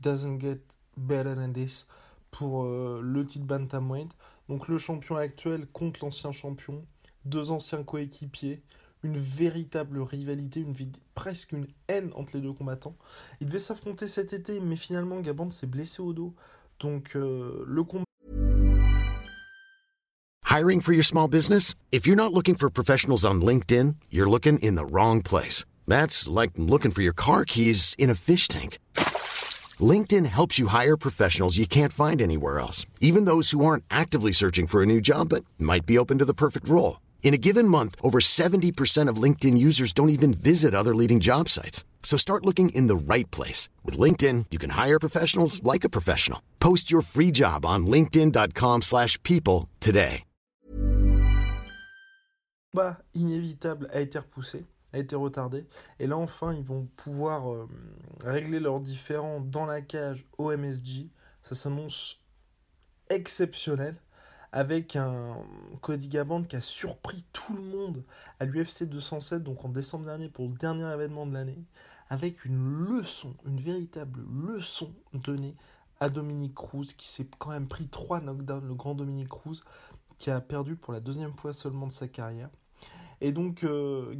Doesn't 0.00 0.40
get 0.40 0.60
better 0.98 1.34
than 1.34 1.52
this 1.52 1.86
pour 2.30 2.64
euh, 2.64 3.00
le 3.02 3.26
titre 3.26 3.46
Bantamweight. 3.46 4.10
Donc 4.48 4.68
le 4.68 4.78
champion 4.78 5.16
actuel 5.16 5.66
contre 5.68 6.04
l'ancien 6.04 6.32
champion, 6.32 6.84
deux 7.24 7.50
anciens 7.50 7.82
coéquipiers, 7.82 8.62
une 9.06 9.18
véritable 9.18 10.00
rivalité, 10.00 10.60
une 10.60 10.74
presque 11.14 11.52
une 11.52 11.66
haine 11.88 12.10
entre 12.14 12.36
les 12.36 12.42
deux 12.42 12.52
combattants. 12.52 12.96
Ils 13.40 13.46
devaient 13.46 13.58
s'affronter 13.58 14.08
cet 14.08 14.32
été, 14.32 14.60
mais 14.60 14.76
finalement 14.76 15.20
Gaband 15.20 15.50
s'est 15.50 15.66
blessé 15.66 16.02
au 16.02 16.12
dos. 16.12 16.34
Donc 16.80 17.16
euh, 17.16 17.64
le 17.66 17.84
combat 17.84 18.04
Hiring 20.48 20.80
for 20.80 20.92
your 20.92 21.04
small 21.04 21.28
business? 21.28 21.74
If 21.92 22.06
you're 22.06 22.16
not 22.16 22.32
looking 22.32 22.54
for 22.54 22.70
professionals 22.70 23.24
on 23.24 23.40
LinkedIn, 23.40 23.96
you're 24.10 24.30
looking 24.30 24.58
in 24.60 24.74
the 24.74 24.86
wrong 24.86 25.22
place. 25.22 25.64
That's 25.86 26.28
like 26.28 26.52
looking 26.56 26.92
for 26.92 27.02
your 27.02 27.12
car 27.12 27.44
keys 27.44 27.94
in 27.98 28.10
a 28.10 28.14
fish 28.14 28.48
tank. 28.48 28.78
LinkedIn 29.78 30.26
helps 30.26 30.58
you 30.58 30.68
hire 30.68 30.96
professionals 30.96 31.58
you 31.58 31.66
can't 31.66 31.92
find 31.92 32.22
anywhere 32.22 32.58
else, 32.58 32.86
even 33.00 33.26
those 33.26 33.50
who 33.50 33.64
aren't 33.64 33.84
actively 33.90 34.32
searching 34.32 34.66
for 34.66 34.82
a 34.82 34.86
new 34.86 35.00
job 35.00 35.28
but 35.28 35.44
might 35.58 35.84
be 35.84 35.98
open 35.98 36.18
to 36.18 36.24
the 36.24 36.34
perfect 36.34 36.68
role. 36.68 36.98
In 37.22 37.34
a 37.34 37.42
given 37.48 37.66
month, 37.68 37.96
over 38.02 38.20
70% 38.20 39.10
of 39.10 39.22
LinkedIn 39.22 39.58
users 39.58 39.92
don't 39.92 40.10
even 40.10 40.32
visit 40.32 40.74
other 40.74 40.94
leading 40.94 41.18
job 41.18 41.48
sites. 41.48 41.84
So 42.04 42.16
start 42.16 42.46
looking 42.46 42.68
in 42.70 42.86
the 42.86 42.96
right 42.96 43.28
place. 43.32 43.68
With 43.84 43.98
LinkedIn, 43.98 44.46
you 44.52 44.58
can 44.58 44.70
hire 44.70 45.00
professionals 45.00 45.60
like 45.64 45.84
a 45.84 45.90
professional. 45.90 46.40
Post 46.60 46.90
your 46.90 47.02
free 47.02 47.32
job 47.32 47.66
on 47.66 47.86
linkedin.com 47.86 48.82
slash 48.82 49.20
people 49.24 49.68
today. 49.80 50.22
Bah, 52.74 52.98
inévitable 53.14 53.88
a 53.90 54.00
été 54.00 54.18
repoussé. 54.18 54.66
a 54.92 54.98
été 54.98 55.16
retardé. 55.16 55.66
Et 55.98 56.06
là, 56.06 56.16
enfin, 56.16 56.54
ils 56.54 56.64
vont 56.64 56.88
pouvoir 56.96 57.52
euh, 57.52 57.68
régler 58.24 58.60
leurs 58.60 58.80
différends 58.80 59.40
dans 59.40 59.66
la 59.66 59.80
cage 59.80 60.26
au 60.38 60.56
MSG. 60.56 61.08
Ça 61.42 61.54
s'annonce 61.54 62.20
exceptionnel. 63.08 63.96
Avec 64.52 64.96
un 64.96 65.36
Cody 65.80 66.08
Gaband 66.08 66.42
qui 66.42 66.56
a 66.56 66.60
surpris 66.60 67.24
tout 67.32 67.54
le 67.54 67.62
monde 67.62 68.04
à 68.40 68.44
l'UFC 68.44 68.84
207, 68.84 69.42
donc 69.42 69.64
en 69.64 69.68
décembre 69.68 70.06
dernier, 70.06 70.28
pour 70.28 70.48
le 70.48 70.54
dernier 70.54 70.90
événement 70.92 71.26
de 71.26 71.34
l'année. 71.34 71.64
Avec 72.08 72.44
une 72.44 72.58
leçon, 72.58 73.34
une 73.44 73.60
véritable 73.60 74.24
leçon 74.30 74.94
donnée 75.12 75.56
à 75.98 76.08
Dominique 76.08 76.54
Cruz, 76.54 76.86
qui 76.96 77.08
s'est 77.08 77.26
quand 77.38 77.50
même 77.50 77.68
pris 77.68 77.88
trois 77.88 78.20
knockdowns, 78.20 78.66
le 78.66 78.74
grand 78.74 78.94
Dominique 78.94 79.28
Cruz, 79.28 79.62
qui 80.18 80.30
a 80.30 80.40
perdu 80.40 80.76
pour 80.76 80.92
la 80.92 81.00
deuxième 81.00 81.36
fois 81.36 81.52
seulement 81.52 81.86
de 81.86 81.92
sa 81.92 82.08
carrière. 82.08 82.50
Et 83.20 83.32
donc 83.32 83.64
euh, 83.64 84.14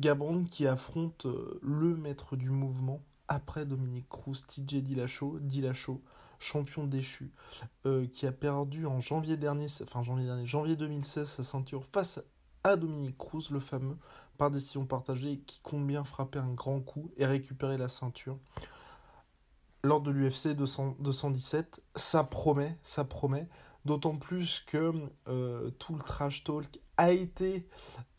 qui 0.51 0.67
affronte 0.67 1.27
euh, 1.27 1.61
le 1.63 1.97
maître 1.97 2.37
du 2.37 2.51
mouvement 2.51 3.03
après 3.29 3.67
Dominique 3.67 4.09
Cruz, 4.09 4.43
TJ 4.47 4.83
Dillashaw, 4.83 5.39
Dillashaw, 5.41 6.01
champion 6.39 6.87
déchu, 6.87 7.33
euh, 7.87 8.07
qui 8.07 8.27
a 8.27 8.33
perdu 8.33 8.87
en 8.87 9.01
janvier 9.01 9.37
dernier, 9.37 9.67
enfin 9.83 10.03
janvier 10.03 10.27
dernier, 10.27 10.47
janvier 10.47 10.77
2016 10.77 11.29
sa 11.29 11.43
ceinture 11.43 11.85
face 11.93 12.21
à 12.65 12.77
Dominique 12.77 13.19
Cruz, 13.19 13.51
le 13.51 13.61
fameux, 13.61 13.97
par 14.39 14.51
décision 14.51 14.87
partagée, 14.87 15.39
qui 15.47 15.61
compte 15.61 15.87
bien 15.87 16.05
frapper 16.05 16.39
un 16.39 16.53
grand 16.53 16.81
coup 16.81 17.11
et 17.17 17.27
récupérer 17.27 17.79
la 17.79 17.89
ceinture. 17.89 18.39
Lors 19.85 20.01
de 20.01 20.11
l'UFC 20.11 20.49
217, 20.57 21.81
ça 21.95 22.25
promet, 22.25 22.77
ça 22.83 23.05
promet. 23.05 23.49
D'autant 23.85 24.17
plus 24.17 24.65
que 24.67 24.93
euh, 25.29 25.71
tout 25.79 25.95
le 25.95 26.03
trash 26.03 26.43
talk 26.43 26.67
a 26.97 27.13
été 27.13 27.69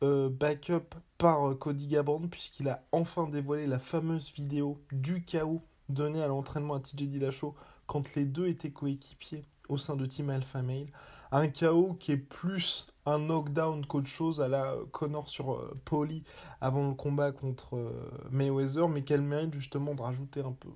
euh, 0.02 0.30
backup 0.30 0.96
par 1.18 1.50
euh, 1.50 1.56
Cody 1.56 1.88
Gaband 1.88 2.22
puisqu'il 2.30 2.70
a 2.70 2.88
enfin 2.94 3.28
dévoilé 3.28 3.68
la 3.68 3.80
fameuse 3.80 4.32
vidéo 4.34 4.82
du 4.94 5.26
chaos 5.26 5.62
donné 5.90 6.22
à 6.22 6.28
l'entraînement 6.28 6.76
à 6.76 6.80
TJ 6.80 7.04
Dillashaw 7.04 7.56
quand 7.86 8.16
les 8.16 8.26
deux 8.26 8.48
étaient 8.48 8.72
coéquipiers 8.72 9.46
au 9.70 9.78
sein 9.78 9.96
de 9.96 10.06
Team 10.06 10.30
Alpha 10.30 10.62
Male. 10.62 10.88
Un 11.32 11.48
chaos 11.48 11.94
qui 12.00 12.14
est 12.14 12.18
plus 12.18 12.88
un 13.06 13.20
knockdown 13.20 13.86
qu'autre 13.86 14.08
chose 14.08 14.42
à 14.42 14.48
la 14.48 14.76
Connor 14.92 15.30
sur 15.30 15.62
Paulie 15.86 16.24
avant 16.62 16.88
le 16.88 16.94
combat 16.94 17.32
contre 17.32 17.92
Mayweather, 18.32 18.88
mais 18.88 19.04
qu'elle 19.04 19.22
mérite 19.22 19.54
justement 19.54 19.94
de 19.94 20.02
rajouter 20.02 20.40
un 20.42 20.54
peu, 20.54 20.70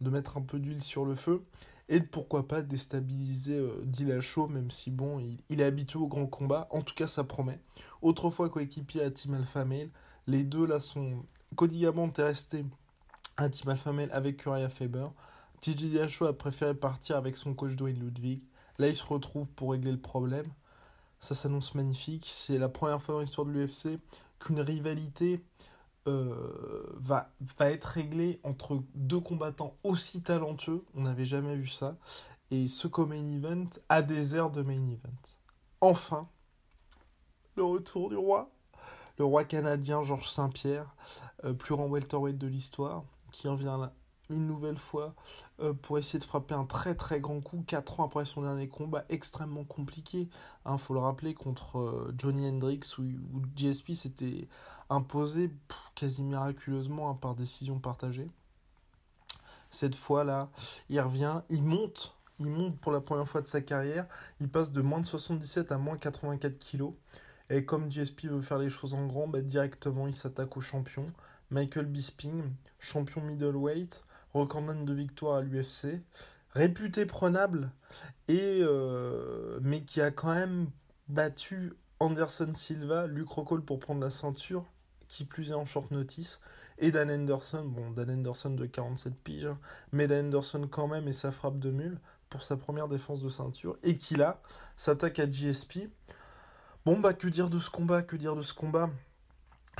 de 0.00 0.10
mettre 0.10 0.38
un 0.38 0.42
peu 0.42 0.58
d'huile 0.58 0.82
sur 0.82 1.04
le 1.04 1.14
feu 1.14 1.44
et 1.88 2.00
pourquoi 2.00 2.46
pas 2.46 2.62
déstabiliser 2.62 3.58
euh, 3.58 3.82
Dillashaw, 3.84 4.48
même 4.48 4.70
si 4.70 4.90
bon, 4.90 5.18
il, 5.48 5.60
est 5.60 5.64
habitué 5.64 5.98
au 5.98 6.06
grand 6.06 6.26
combat. 6.26 6.68
En 6.70 6.82
tout 6.82 6.94
cas, 6.94 7.06
ça 7.06 7.24
promet. 7.24 7.60
Autrefois 8.02 8.50
coéquipier 8.50 9.02
à 9.02 9.10
Team 9.10 9.34
Alpha 9.34 9.64
Male, 9.64 9.90
les 10.26 10.44
deux 10.44 10.66
là 10.66 10.80
sont. 10.80 11.24
Cody 11.56 11.80
Gabant 11.80 12.12
est 12.18 12.22
resté 12.22 12.64
à 13.38 13.48
Team 13.48 13.70
Alpha 13.70 13.92
Male 13.92 14.10
avec 14.12 14.44
Uriah 14.44 14.68
Faber. 14.68 15.06
TJ 15.60 15.76
Dillashaw 15.76 16.26
a 16.26 16.36
préféré 16.36 16.74
partir 16.74 17.16
avec 17.16 17.36
son 17.36 17.54
coach 17.54 17.74
Dwayne 17.74 17.98
Ludwig. 17.98 18.42
Là, 18.78 18.88
il 18.88 18.96
se 18.96 19.04
retrouve 19.04 19.46
pour 19.46 19.70
régler 19.70 19.92
le 19.92 20.00
problème. 20.00 20.46
Ça 21.20 21.34
s'annonce 21.34 21.74
magnifique. 21.74 22.26
C'est 22.26 22.58
la 22.58 22.68
première 22.68 23.00
fois 23.00 23.14
dans 23.14 23.20
l'histoire 23.20 23.46
de 23.46 23.52
l'UFC 23.52 23.98
qu'une 24.40 24.60
rivalité 24.60 25.42
euh, 26.08 26.82
va, 26.96 27.30
être 27.60 27.84
réglé 27.84 28.40
entre 28.42 28.82
deux 28.94 29.20
combattants 29.20 29.76
aussi 29.84 30.20
talentueux. 30.20 30.84
On 30.94 31.02
n'avait 31.02 31.24
jamais 31.24 31.54
vu 31.56 31.68
ça. 31.68 31.96
Et 32.50 32.66
ce 32.66 32.88
co-main 32.88 33.24
event 33.24 33.68
a 33.88 34.02
des 34.02 34.34
airs 34.34 34.50
de 34.50 34.62
main 34.62 34.82
event. 34.90 35.22
Enfin, 35.80 36.28
le 37.56 37.64
retour 37.64 38.10
du 38.10 38.16
roi. 38.16 38.50
Le 39.18 39.24
roi 39.24 39.44
canadien 39.44 40.04
Georges 40.04 40.30
Saint-Pierre, 40.30 40.94
euh, 41.44 41.52
plus 41.52 41.74
grand 41.74 41.88
welterweight 41.88 42.38
de 42.38 42.46
l'histoire, 42.46 43.02
qui 43.32 43.48
revient 43.48 43.76
là 43.78 43.92
une 44.30 44.46
nouvelle 44.46 44.76
fois 44.76 45.14
euh, 45.60 45.72
pour 45.72 45.98
essayer 45.98 46.18
de 46.18 46.24
frapper 46.24 46.54
un 46.54 46.64
très 46.64 46.94
très 46.94 47.20
grand 47.20 47.40
coup 47.40 47.64
4 47.66 48.00
ans 48.00 48.04
après 48.06 48.24
son 48.24 48.42
dernier 48.42 48.68
combat 48.68 49.04
extrêmement 49.08 49.64
compliqué. 49.64 50.22
Il 50.22 50.28
hein, 50.66 50.78
faut 50.78 50.94
le 50.94 51.00
rappeler 51.00 51.34
contre 51.34 51.78
euh, 51.78 52.14
Johnny 52.16 52.48
Hendrix 52.48 52.80
où, 52.98 53.04
GSP 53.56 53.92
s'était 53.92 54.48
imposé 54.90 55.50
quasi 55.94 56.22
miraculeusement 56.22 57.10
hein, 57.10 57.14
par 57.14 57.34
décision 57.34 57.78
partagée. 57.78 58.30
Cette 59.70 59.96
fois-là, 59.96 60.50
il 60.88 61.00
revient, 61.00 61.42
il 61.50 61.62
monte, 61.62 62.16
il 62.38 62.50
monte 62.50 62.78
pour 62.78 62.92
la 62.92 63.00
première 63.00 63.28
fois 63.28 63.42
de 63.42 63.48
sa 63.48 63.60
carrière, 63.60 64.06
il 64.40 64.48
passe 64.48 64.72
de 64.72 64.80
moins 64.80 65.00
de 65.00 65.06
77 65.06 65.72
à 65.72 65.78
moins 65.78 65.98
84 65.98 66.58
kilos. 66.58 66.94
Et 67.50 67.64
comme 67.64 67.90
GSP 67.90 68.26
veut 68.26 68.42
faire 68.42 68.58
les 68.58 68.68
choses 68.68 68.94
en 68.94 69.06
grand, 69.06 69.26
bah, 69.26 69.40
directement 69.40 70.06
il 70.06 70.14
s'attaque 70.14 70.56
au 70.56 70.60
champion. 70.60 71.12
Michael 71.50 71.86
Bisping, 71.86 72.52
champion 72.78 73.22
middleweight, 73.22 74.04
recordman 74.34 74.84
de 74.84 74.92
victoire 74.92 75.36
à 75.36 75.42
l'UFC, 75.42 76.02
réputé 76.50 77.06
prenable, 77.06 77.70
et, 78.28 78.58
euh, 78.62 79.58
mais 79.62 79.82
qui 79.82 80.00
a 80.00 80.10
quand 80.10 80.34
même 80.34 80.70
battu 81.08 81.72
Anderson 82.00 82.52
Silva, 82.54 83.06
Luke 83.06 83.30
Rockhold 83.30 83.64
pour 83.64 83.80
prendre 83.80 84.00
la 84.00 84.10
ceinture, 84.10 84.64
qui 85.08 85.24
plus 85.24 85.50
est 85.50 85.54
en 85.54 85.64
short 85.64 85.90
notice, 85.90 86.40
et 86.78 86.92
Dan 86.92 87.10
Anderson, 87.10 87.64
bon, 87.64 87.90
Dan 87.90 88.10
Anderson 88.10 88.50
de 88.50 88.66
47 88.66 89.14
piges, 89.16 89.46
hein, 89.46 89.58
mais 89.92 90.06
Dan 90.06 90.26
Anderson 90.26 90.68
quand 90.70 90.86
même 90.86 91.08
et 91.08 91.12
sa 91.12 91.32
frappe 91.32 91.58
de 91.58 91.70
mule 91.70 91.98
pour 92.28 92.42
sa 92.42 92.58
première 92.58 92.88
défense 92.88 93.22
de 93.22 93.28
ceinture, 93.30 93.78
et 93.82 93.96
qui 93.96 94.16
là 94.16 94.42
s'attaque 94.76 95.18
à 95.18 95.26
GSP. 95.26 95.88
Bon, 96.84 97.00
bah, 97.00 97.14
que 97.14 97.28
dire 97.28 97.50
de 97.50 97.58
ce 97.58 97.70
combat 97.70 98.02
Que 98.02 98.16
dire 98.16 98.36
de 98.36 98.42
ce 98.42 98.54
combat? 98.54 98.90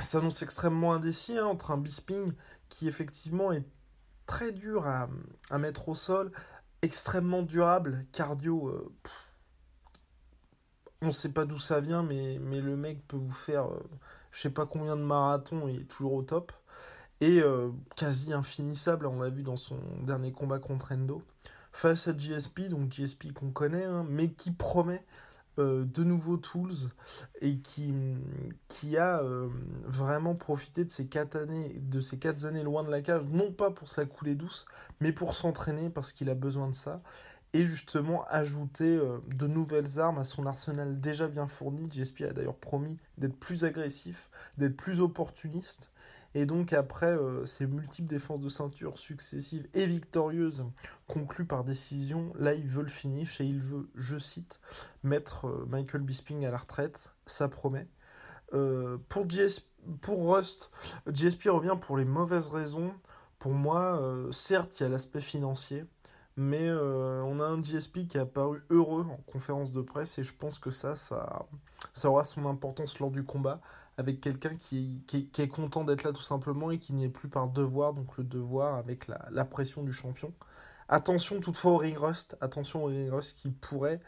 S'annonce 0.03 0.41
extrêmement 0.43 0.93
indécis 0.93 1.37
hein, 1.37 1.45
entre 1.45 1.71
un 1.71 1.77
Bisping 1.77 2.33
qui 2.69 2.87
effectivement 2.87 3.51
est 3.51 3.65
très 4.25 4.51
dur 4.51 4.87
à, 4.87 5.09
mettre 5.57 5.89
au 5.89 5.95
sol, 5.95 6.31
extrêmement 6.81 7.41
durable, 7.41 8.05
cardio. 8.11 8.67
Euh, 8.67 8.93
on 11.01 11.07
ne 11.07 11.11
sait 11.11 11.29
pas 11.29 11.45
d'où 11.45 11.57
ça 11.57 11.79
vient, 11.81 12.03
mais, 12.03 12.37
le 12.37 12.75
mec 12.77 13.05
peut 13.07 13.17
vous 13.17 13.33
faire 13.33 13.67
je 13.67 13.73
euh, 13.73 13.79
je 14.31 14.41
sais 14.41 14.49
pas 14.51 14.67
combien 14.67 14.95
de 14.95 15.01
marathons 15.01 15.67
et 15.67 15.83
toujours 15.85 16.13
au 16.13 16.21
top. 16.21 16.51
Et 17.21 17.41
euh, 17.41 17.71
quasi 17.95 18.31
infinissable, 18.31 19.07
on 19.07 19.19
l'a 19.19 19.29
vu 19.29 19.43
dans 19.43 19.55
son 19.55 19.79
dernier 20.03 20.31
combat 20.31 20.59
contre 20.59 20.93
Endo. 20.93 21.23
Face 21.71 22.07
à 22.07 22.13
GSP, 22.13 22.67
donc 22.69 22.91
GSP 22.91 23.33
qu'on 23.33 23.51
connaît, 23.51 23.85
hein, 23.85 24.05
mais 24.07 24.31
qui 24.31 24.51
promet 24.51 25.03
de 25.59 26.03
nouveaux 26.03 26.37
tools 26.37 26.89
et 27.41 27.57
qui, 27.59 27.93
qui 28.67 28.97
a 28.97 29.21
euh, 29.21 29.47
vraiment 29.85 30.35
profité 30.35 30.85
de 30.85 30.91
ces 30.91 31.07
quatre 31.07 31.35
années, 31.35 31.75
de 31.79 32.01
ces 32.01 32.17
quatre 32.17 32.45
années 32.45 32.63
loin 32.63 32.83
de 32.83 32.91
la 32.91 33.01
cage, 33.01 33.23
non 33.31 33.51
pas 33.51 33.71
pour 33.71 33.89
sa 33.89 34.05
coulée 34.05 34.35
douce, 34.35 34.65
mais 34.99 35.11
pour 35.11 35.35
s'entraîner 35.35 35.89
parce 35.89 36.13
qu'il 36.13 36.29
a 36.29 36.35
besoin 36.35 36.67
de 36.67 36.75
ça 36.75 37.01
et 37.53 37.65
justement 37.65 38.25
ajouter 38.27 38.97
euh, 38.97 39.19
de 39.27 39.47
nouvelles 39.47 39.99
armes 39.99 40.19
à 40.19 40.23
son 40.23 40.45
arsenal 40.45 40.99
déjà 40.99 41.27
bien 41.27 41.47
fourni. 41.47 41.87
GSP 41.87 42.21
a 42.21 42.33
d'ailleurs 42.33 42.57
promis 42.57 42.97
d'être 43.17 43.37
plus 43.37 43.63
agressif, 43.63 44.29
d'être 44.57 44.77
plus 44.77 44.99
opportuniste 44.99 45.91
et 46.35 46.45
donc 46.45 46.73
après 46.73 47.17
euh, 47.17 47.45
ces 47.45 47.65
multiples 47.65 48.07
défenses 48.07 48.39
de 48.39 48.49
ceinture 48.49 48.97
successives 48.97 49.67
et 49.73 49.87
victorieuses 49.87 50.65
conclues 51.07 51.45
par 51.45 51.63
décision, 51.63 52.31
là 52.37 52.53
il 52.53 52.67
veut 52.67 52.83
le 52.83 52.89
finish 52.89 53.41
et 53.41 53.45
il 53.45 53.59
veut, 53.59 53.89
je 53.95 54.19
cite, 54.19 54.59
mettre 55.03 55.47
euh, 55.47 55.65
Michael 55.67 56.01
Bisping 56.01 56.45
à 56.45 56.51
la 56.51 56.57
retraite. 56.57 57.09
Ça 57.25 57.47
promet. 57.47 57.87
Euh, 58.53 58.97
pour, 59.09 59.25
pour 60.01 60.35
Rust, 60.35 60.71
GSP 61.07 61.47
revient 61.47 61.77
pour 61.79 61.97
les 61.97 62.05
mauvaises 62.05 62.49
raisons. 62.49 62.93
Pour 63.39 63.53
moi, 63.53 64.01
certes, 64.31 64.79
il 64.79 64.83
y 64.83 64.85
a 64.85 64.89
l'aspect 64.89 65.21
financier, 65.21 65.85
mais 66.35 66.69
on 66.69 67.39
a 67.39 67.45
un 67.45 67.61
GSP 67.61 68.05
qui 68.05 68.17
a 68.17 68.25
paru 68.25 68.61
heureux 68.69 69.05
en 69.09 69.15
conférence 69.31 69.71
de 69.71 69.81
presse 69.81 70.17
et 70.17 70.23
je 70.23 70.33
pense 70.35 70.59
que 70.59 70.71
ça, 70.71 70.97
ça 70.97 71.47
aura 72.03 72.25
son 72.25 72.45
importance 72.47 72.99
lors 72.99 73.11
du 73.11 73.23
combat 73.23 73.61
avec 73.99 74.21
quelqu'un 74.21 74.55
qui, 74.55 75.03
est 75.13 75.47
content 75.49 75.83
d'être 75.83 76.03
là 76.03 76.13
tout 76.13 76.21
simplement 76.21 76.71
et 76.71 76.79
qui 76.79 76.93
n'y 76.93 77.03
est 77.03 77.09
plus 77.09 77.27
par 77.27 77.49
devoir, 77.49 77.93
donc 77.93 78.17
le 78.17 78.23
devoir 78.23 78.75
avec 78.75 79.09
la, 79.29 79.43
pression 79.43 79.83
du 79.83 79.91
champion. 79.91 80.33
Attention 80.87 81.41
toutefois 81.41 81.73
au 81.73 81.77
ring 81.77 81.97
rust, 81.97 82.37
attention 82.39 82.85
au 82.85 82.87
ring 82.87 83.11
rust 83.11 83.37
qui 83.37 83.51
pourrait 83.51 83.99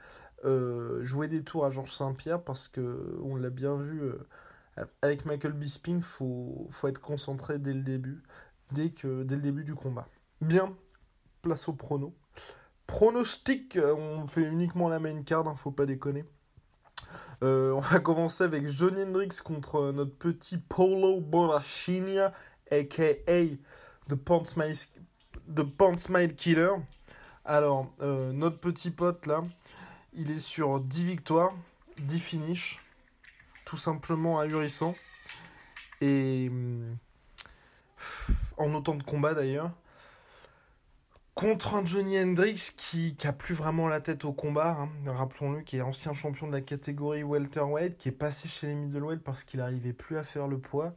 euh, 0.46 1.04
jouer 1.04 1.28
des 1.28 1.44
tours 1.44 1.66
à 1.66 1.72
Georges 1.72 1.92
Saint-Pierre 1.92 2.42
parce 2.42 2.70
que 2.70 3.20
on 3.22 3.36
l'a 3.36 3.50
bien 3.50 3.76
vu 3.76 4.02
euh, 4.02 4.86
avec 5.02 5.26
Michael 5.26 5.52
Bisping, 5.52 6.02
faut 6.02 6.70
faut 6.72 6.88
être 6.88 7.02
concentré 7.02 7.60
dès 7.60 7.74
le 7.74 7.82
début, 7.82 8.24
dès 8.72 8.94
le 9.04 9.26
début 9.26 9.66
du 9.66 9.76
combat. 9.76 10.08
Bien, 10.40 10.74
place 11.42 11.68
au 11.68 11.74
prono. 11.74 12.16
Pronostic, 12.88 13.78
on 13.78 14.26
fait 14.26 14.48
uniquement 14.48 14.88
la 14.88 15.00
main 15.00 15.22
card, 15.24 15.50
hein, 15.50 15.56
faut 15.58 15.72
pas 15.72 15.86
déconner. 15.86 16.24
Euh, 17.44 17.72
on 17.72 17.80
va 17.80 18.00
commencer 18.02 18.44
avec 18.44 18.68
Johnny 18.68 19.04
Hendrix 19.04 19.40
contre 19.44 19.92
notre 19.92 20.16
petit 20.16 20.58
Polo 20.58 21.20
Borachinia, 21.20 22.32
aka 22.72 23.14
The 24.10 24.16
Pants 24.16 24.46
Smile, 25.98 26.36
Killer. 26.36 26.72
Alors, 27.46 27.92
euh, 28.02 28.32
notre 28.32 28.60
petit 28.60 28.92
pote 28.92 29.26
là, 29.26 29.44
il 30.14 30.32
est 30.32 30.40
sur 30.40 30.80
10 30.80 31.04
victoires, 31.04 31.54
10 32.00 32.20
finishes, 32.20 32.80
tout 33.66 33.78
simplement 33.78 34.40
ahurissant. 34.40 34.96
Et 36.02 36.48
hum, 36.50 36.98
en 38.58 38.74
autant 38.74 38.96
de 38.96 39.04
combats 39.04 39.34
d'ailleurs 39.34 39.72
contre 41.36 41.76
un 41.76 41.86
Johnny 41.86 42.20
Hendrix 42.20 42.72
qui, 42.78 43.16
qui 43.16 43.28
a 43.28 43.34
plus 43.34 43.56
vraiment 43.56 43.88
la 43.88 44.02
tête 44.02 44.26
au 44.26 44.34
combat, 44.34 44.78
hein. 44.80 44.90
rappelons-le, 45.06 45.62
qui 45.62 45.78
est 45.78 45.82
ancien 45.82 46.14
champion 46.14 46.48
de 46.48 46.52
la 46.52 46.62
catégorie 46.62 47.24
welterweight, 47.24 47.98
qui 47.98 48.10
est 48.10 48.14
passé 48.14 48.48
chez 48.48 48.68
les 48.68 48.76
middleweight 48.76 49.22
parce 49.24 49.44
qu'il 49.44 49.60
n'arrivait 49.60 49.94
plus 49.94 50.18
à 50.18 50.24
faire 50.24 50.48
le 50.48 50.60
poids. 50.60 50.94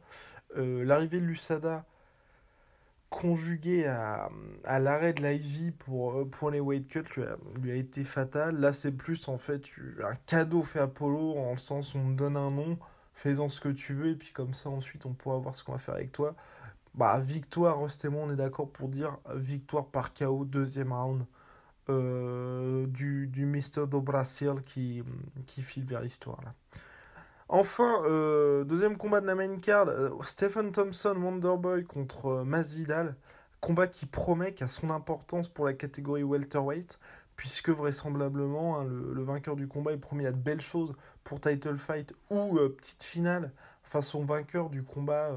Euh, 0.57 0.83
l'arrivée 0.85 1.19
de 1.19 1.25
l'USADA 1.25 1.85
conjuguée 3.09 3.85
à, 3.85 4.29
l'arrêt 4.79 5.13
de 5.13 5.25
l'IV 5.25 5.71
pour, 5.71 6.19
euh, 6.19 6.25
pour 6.25 6.51
les 6.51 6.59
weight 6.59 6.87
cuts 6.87 7.03
lui 7.61 7.71
a, 7.71 7.75
été 7.75 8.03
fatale. 8.03 8.59
Là, 8.59 8.73
c'est 8.73 8.91
plus 8.91 9.27
en 9.29 9.37
fait 9.37 9.63
un 10.03 10.15
cadeau 10.25 10.63
fait 10.63 10.79
à 10.79 10.87
Polo, 10.87 11.37
en 11.37 11.51
le 11.51 11.57
sens 11.57 11.95
on 11.95 12.11
te 12.11 12.17
donne 12.17 12.35
un 12.35 12.51
nom, 12.51 12.77
fais-en 13.13 13.47
ce 13.47 13.61
que 13.61 13.69
tu 13.69 13.93
veux, 13.93 14.09
et 14.11 14.15
puis 14.15 14.31
comme 14.33 14.53
ça, 14.53 14.69
ensuite, 14.69 15.05
on 15.05 15.13
pourra 15.13 15.37
voir 15.37 15.55
ce 15.55 15.63
qu'on 15.63 15.71
va 15.71 15.77
faire 15.77 15.95
avec 15.95 16.11
toi. 16.11 16.35
Bah, 16.95 17.19
victoire, 17.19 17.81
Rust 17.81 18.07
on 18.09 18.31
est 18.31 18.37
d'accord 18.37 18.69
pour 18.69 18.87
dire 18.87 19.17
victoire 19.33 19.85
par 19.85 20.13
KO, 20.13 20.45
deuxième 20.45 20.93
round 20.93 21.25
euh, 21.89 22.87
du, 22.87 23.27
du 23.27 23.45
Mister 23.45 23.85
do 23.85 23.99
Brasil 23.99 24.63
qui, 24.65 25.03
file 25.45 25.83
vers 25.85 25.99
l'histoire. 25.99 26.39
Enfin, 27.49 28.01
euh, 28.05 28.63
deuxième 28.63 28.95
combat 28.97 29.19
de 29.19 29.27
la 29.27 29.35
main 29.35 29.57
card, 29.57 29.89
euh, 29.89 30.09
Stephen 30.21 30.71
Thompson, 30.71 31.15
Wonderboy 31.17 31.83
contre 31.83 32.43
Masvidal. 32.45 33.15
Combat 33.59 33.87
qui 33.87 34.05
promet, 34.05 34.53
qui 34.53 34.63
a 34.63 34.67
son 34.67 34.89
importance 34.89 35.49
pour 35.49 35.65
la 35.65 35.73
catégorie 35.73 36.23
welterweight, 36.23 36.97
puisque 37.35 37.69
vraisemblablement 37.69 38.79
hein, 38.79 38.85
le, 38.85 39.13
le, 39.13 39.23
vainqueur 39.23 39.57
du 39.57 39.67
combat 39.67 39.91
est 39.91 39.97
promis 39.97 40.25
à 40.25 40.31
de 40.31 40.37
belles 40.37 40.61
choses 40.61 40.95
pour 41.25 41.41
title 41.41 41.77
fight 41.77 42.13
ou 42.29 42.57
petite 42.69 43.03
finale 43.03 43.51
face 43.83 44.15
au 44.15 44.21
vainqueur 44.21 44.69
du 44.69 44.83
combat 44.83 45.31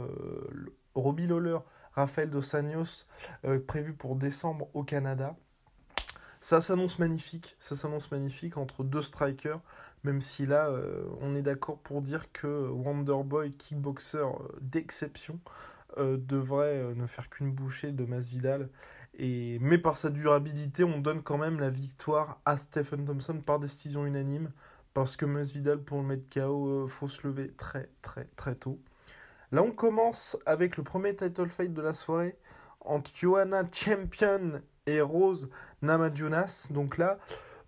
Robbie 0.95 1.27
Lawler, 1.27 1.59
Rafael 1.99 2.31
Dos 2.31 2.55
Anjos, 2.55 3.07
euh, 3.45 3.59
prévu 3.59 3.93
pour 3.93 4.17
décembre 4.17 4.69
au 4.75 4.85
Canada. 4.85 5.37
Ça 6.41 6.61
s'annonce 6.61 7.01
magnifique, 7.01 7.57
ça 7.59 7.75
s'annonce 7.75 8.11
magnifique 8.13 8.57
entre 8.57 8.85
deux 8.85 9.03
strikers, 9.03 9.61
même 10.05 10.21
si 10.21 10.47
là, 10.47 10.69
euh, 10.69 11.05
on 11.21 11.35
est 11.35 11.43
d'accord 11.43 11.79
pour 11.79 12.01
dire 12.01 12.31
que 12.33 12.69
Wonderboy, 12.69 13.51
kickboxer 13.51 14.19
euh, 14.19 14.31
d'exception, 14.61 15.41
devrait 15.97 16.95
ne 16.95 17.09
faire 17.09 17.29
qu'une 17.29 17.51
bouchée 17.51 17.91
de 17.91 18.05
Masvidal. 18.05 18.69
Et, 19.15 19.59
mais 19.61 19.79
par 19.79 19.97
sa 19.97 20.11
durabilité, 20.11 20.85
on 20.85 21.01
donne 21.01 21.23
quand 21.23 21.39
même 21.39 21.59
la 21.59 21.71
victoire 21.71 22.41
à 22.45 22.57
Stephen 22.57 23.05
Thompson 23.05 23.41
par 23.45 23.59
décision 23.59 24.07
unanime, 24.07 24.53
parce 24.95 25.17
que 25.17 25.25
Masvidal, 25.25 25.83
pour 25.83 25.99
le 25.99 26.05
mettre 26.05 26.29
KO, 26.33 26.87
faut 26.87 27.09
se 27.09 27.27
lever 27.27 27.51
très 27.57 27.89
très 28.01 28.27
très 28.37 28.55
tôt. 28.55 28.79
Là, 29.51 29.63
on 29.63 29.73
commence 29.73 30.37
avec 30.45 30.77
le 30.77 30.83
premier 30.83 31.17
title 31.17 31.49
fight 31.49 31.73
de 31.73 31.81
la 31.81 31.95
soirée 31.95 32.37
entre 32.81 33.11
Johanna 33.15 33.65
Champion 33.73 34.61
et 34.87 35.01
Rose 35.01 35.49
Namajunas. 35.81 36.69
Donc 36.71 36.99
là, 36.99 37.19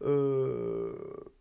euh, 0.02 0.94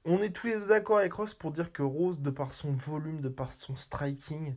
on 0.06 0.22
est 0.22 0.30
tous 0.30 0.48
les 0.48 0.54
deux 0.54 0.68
d'accord 0.68 1.00
avec 1.00 1.14
Rose 1.14 1.34
pour 1.34 1.52
dire 1.52 1.72
que 1.72 1.84
Rose, 1.84 2.20
de 2.20 2.30
par 2.30 2.54
son 2.54 2.72
volume, 2.72 3.22
de 3.22 3.30
par 3.30 3.52
son 3.52 3.76
striking, 3.76 4.56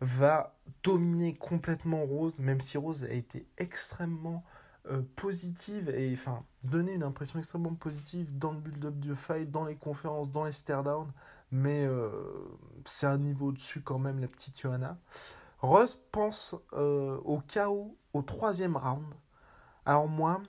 va 0.00 0.54
dominer 0.82 1.34
complètement 1.34 2.04
Rose, 2.04 2.38
même 2.38 2.60
si 2.60 2.76
Rose 2.76 3.04
a 3.04 3.12
été 3.12 3.46
extrêmement 3.56 4.44
euh, 4.90 5.00
positive 5.14 5.90
et 5.90 6.12
enfin 6.12 6.44
donner 6.64 6.92
une 6.92 7.04
impression 7.04 7.38
extrêmement 7.38 7.74
positive 7.74 8.36
dans 8.36 8.52
le 8.52 8.58
build-up 8.58 8.94
du 8.96 9.14
fight, 9.14 9.50
dans 9.50 9.64
les 9.64 9.76
conférences, 9.76 10.30
dans 10.30 10.44
les 10.44 10.52
stare-down 10.52 11.06
mais 11.52 11.84
euh, 11.84 12.10
c'est 12.84 13.06
un 13.06 13.18
niveau 13.18 13.48
au-dessus 13.48 13.82
quand 13.82 13.98
même, 13.98 14.18
la 14.18 14.26
petite 14.26 14.58
Johanna. 14.60 14.98
Russ 15.60 16.00
pense 16.10 16.56
euh, 16.72 17.18
au 17.24 17.38
chaos 17.40 17.96
au 18.14 18.22
troisième 18.22 18.76
round. 18.76 19.14
Alors 19.86 20.08
moi, 20.08 20.42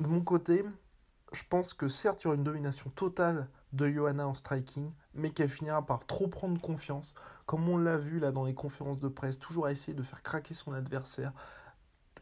de 0.00 0.06
mon 0.06 0.22
côté, 0.22 0.64
je 1.32 1.42
pense 1.48 1.74
que 1.74 1.88
certes, 1.88 2.22
il 2.22 2.24
y 2.24 2.26
aura 2.28 2.36
une 2.36 2.44
domination 2.44 2.88
totale 2.90 3.48
de 3.72 3.90
Johanna 3.90 4.26
en 4.26 4.34
striking, 4.34 4.92
mais 5.14 5.30
qu'elle 5.30 5.48
finira 5.48 5.84
par 5.84 6.06
trop 6.06 6.28
prendre 6.28 6.60
confiance, 6.60 7.14
comme 7.46 7.68
on 7.68 7.76
l'a 7.76 7.98
vu 7.98 8.20
là 8.20 8.30
dans 8.30 8.44
les 8.44 8.54
conférences 8.54 9.00
de 9.00 9.08
presse, 9.08 9.38
toujours 9.38 9.66
à 9.66 9.72
essayer 9.72 9.94
de 9.94 10.02
faire 10.02 10.22
craquer 10.22 10.54
son 10.54 10.72
adversaire, 10.72 11.32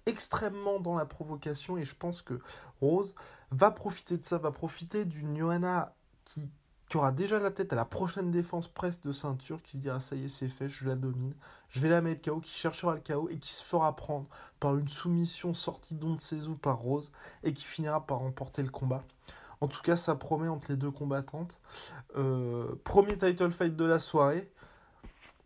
extrêmement 0.06 0.80
dans 0.80 0.96
la 0.96 1.04
provocation, 1.04 1.76
et 1.76 1.84
je 1.84 1.94
pense 1.94 2.22
que 2.22 2.40
Rose 2.80 3.14
va 3.50 3.70
profiter 3.70 4.16
de 4.16 4.24
ça, 4.24 4.38
va 4.38 4.50
profiter 4.50 5.04
d'une 5.04 5.36
Johanna 5.36 5.94
qui 6.24 6.50
qui 6.92 6.98
aura 6.98 7.10
déjà 7.10 7.38
la 7.38 7.50
tête 7.50 7.72
à 7.72 7.76
la 7.76 7.86
prochaine 7.86 8.30
défense 8.30 8.68
presse 8.68 9.00
de 9.00 9.12
ceinture, 9.12 9.62
qui 9.62 9.78
se 9.78 9.82
dira 9.82 9.98
ça 9.98 10.14
y 10.14 10.26
est, 10.26 10.28
c'est 10.28 10.46
fait, 10.46 10.68
je 10.68 10.86
la 10.86 10.94
domine, 10.94 11.32
je 11.70 11.80
vais 11.80 11.88
la 11.88 12.02
mettre 12.02 12.30
KO, 12.30 12.40
qui 12.40 12.50
cherchera 12.50 12.94
le 12.94 13.00
KO 13.00 13.30
et 13.30 13.38
qui 13.38 13.50
se 13.50 13.64
fera 13.64 13.96
prendre 13.96 14.26
par 14.60 14.76
une 14.76 14.88
soumission 14.88 15.54
sortie 15.54 15.94
d'onde 15.94 16.20
ou 16.46 16.54
par 16.54 16.76
Rose 16.80 17.10
et 17.44 17.54
qui 17.54 17.64
finira 17.64 18.04
par 18.04 18.18
remporter 18.18 18.62
le 18.62 18.68
combat. 18.68 19.02
En 19.62 19.68
tout 19.68 19.80
cas, 19.80 19.96
ça 19.96 20.16
promet 20.16 20.48
entre 20.48 20.70
les 20.70 20.76
deux 20.76 20.90
combattantes. 20.90 21.58
Euh, 22.18 22.74
premier 22.84 23.16
title 23.16 23.52
fight 23.52 23.74
de 23.74 23.86
la 23.86 23.98
soirée. 23.98 24.50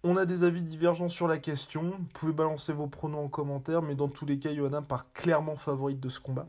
On 0.03 0.17
a 0.17 0.25
des 0.25 0.43
avis 0.43 0.63
divergents 0.63 1.09
sur 1.09 1.29
la 1.29 1.39
question. 1.39 1.93
Vous 1.97 2.09
pouvez 2.13 2.33
balancer 2.33 2.73
vos 2.73 2.89
pronoms 2.89 3.27
en 3.27 3.29
commentaire, 3.29 3.83
mais 3.83 3.95
dans 3.95 4.09
tous 4.09 4.27
les 4.27 4.41
cas, 4.41 4.53
Johanna 4.53 4.83
part 4.83 5.13
clairement 5.13 5.55
favorite 5.55 6.01
de 6.01 6.09
ce 6.09 6.19
combat. 6.19 6.49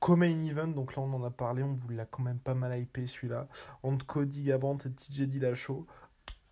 Comme 0.00 0.20
main 0.20 0.40
event, 0.40 0.68
donc 0.68 0.96
là 0.96 1.02
on 1.02 1.12
en 1.12 1.22
a 1.24 1.30
parlé, 1.30 1.62
on 1.62 1.74
vous 1.74 1.90
l'a 1.90 2.06
quand 2.06 2.22
même 2.22 2.38
pas 2.38 2.54
mal 2.54 2.78
hypé 2.80 3.06
celui-là. 3.06 3.48
Entre 3.82 4.06
Cody 4.06 4.42
Gabrandt 4.42 4.88
et 4.88 4.92
TJ 4.92 5.22
Dillashaw. 5.22 5.86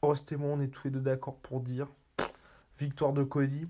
Rust 0.02 0.30
et 0.30 0.36
moi, 0.36 0.50
on 0.52 0.60
est 0.60 0.68
tous 0.68 0.84
les 0.84 0.90
deux 0.90 1.00
d'accord 1.00 1.36
pour 1.36 1.60
dire 1.60 1.88
victoire 2.78 3.12
de 3.12 3.24
Cody. 3.24 3.66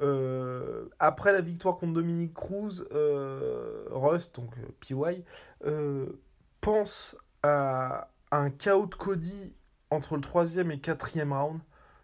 Euh, 0.00 0.88
après 1.00 1.32
la 1.32 1.40
victoire 1.40 1.76
contre 1.76 1.94
Dominique 1.94 2.34
Cruz, 2.34 2.84
euh, 2.92 3.84
Rust, 3.90 4.36
donc 4.36 4.50
euh, 4.58 4.68
PY, 4.80 5.24
pense 6.60 7.16
à 7.42 8.10
un 8.30 8.50
chaos 8.50 8.86
de 8.86 8.94
Cody 8.94 9.52
entre 9.90 10.16
le 10.16 10.20
troisième 10.20 10.70
et 10.70 10.78
quatrième 10.78 11.32
round. 11.32 11.60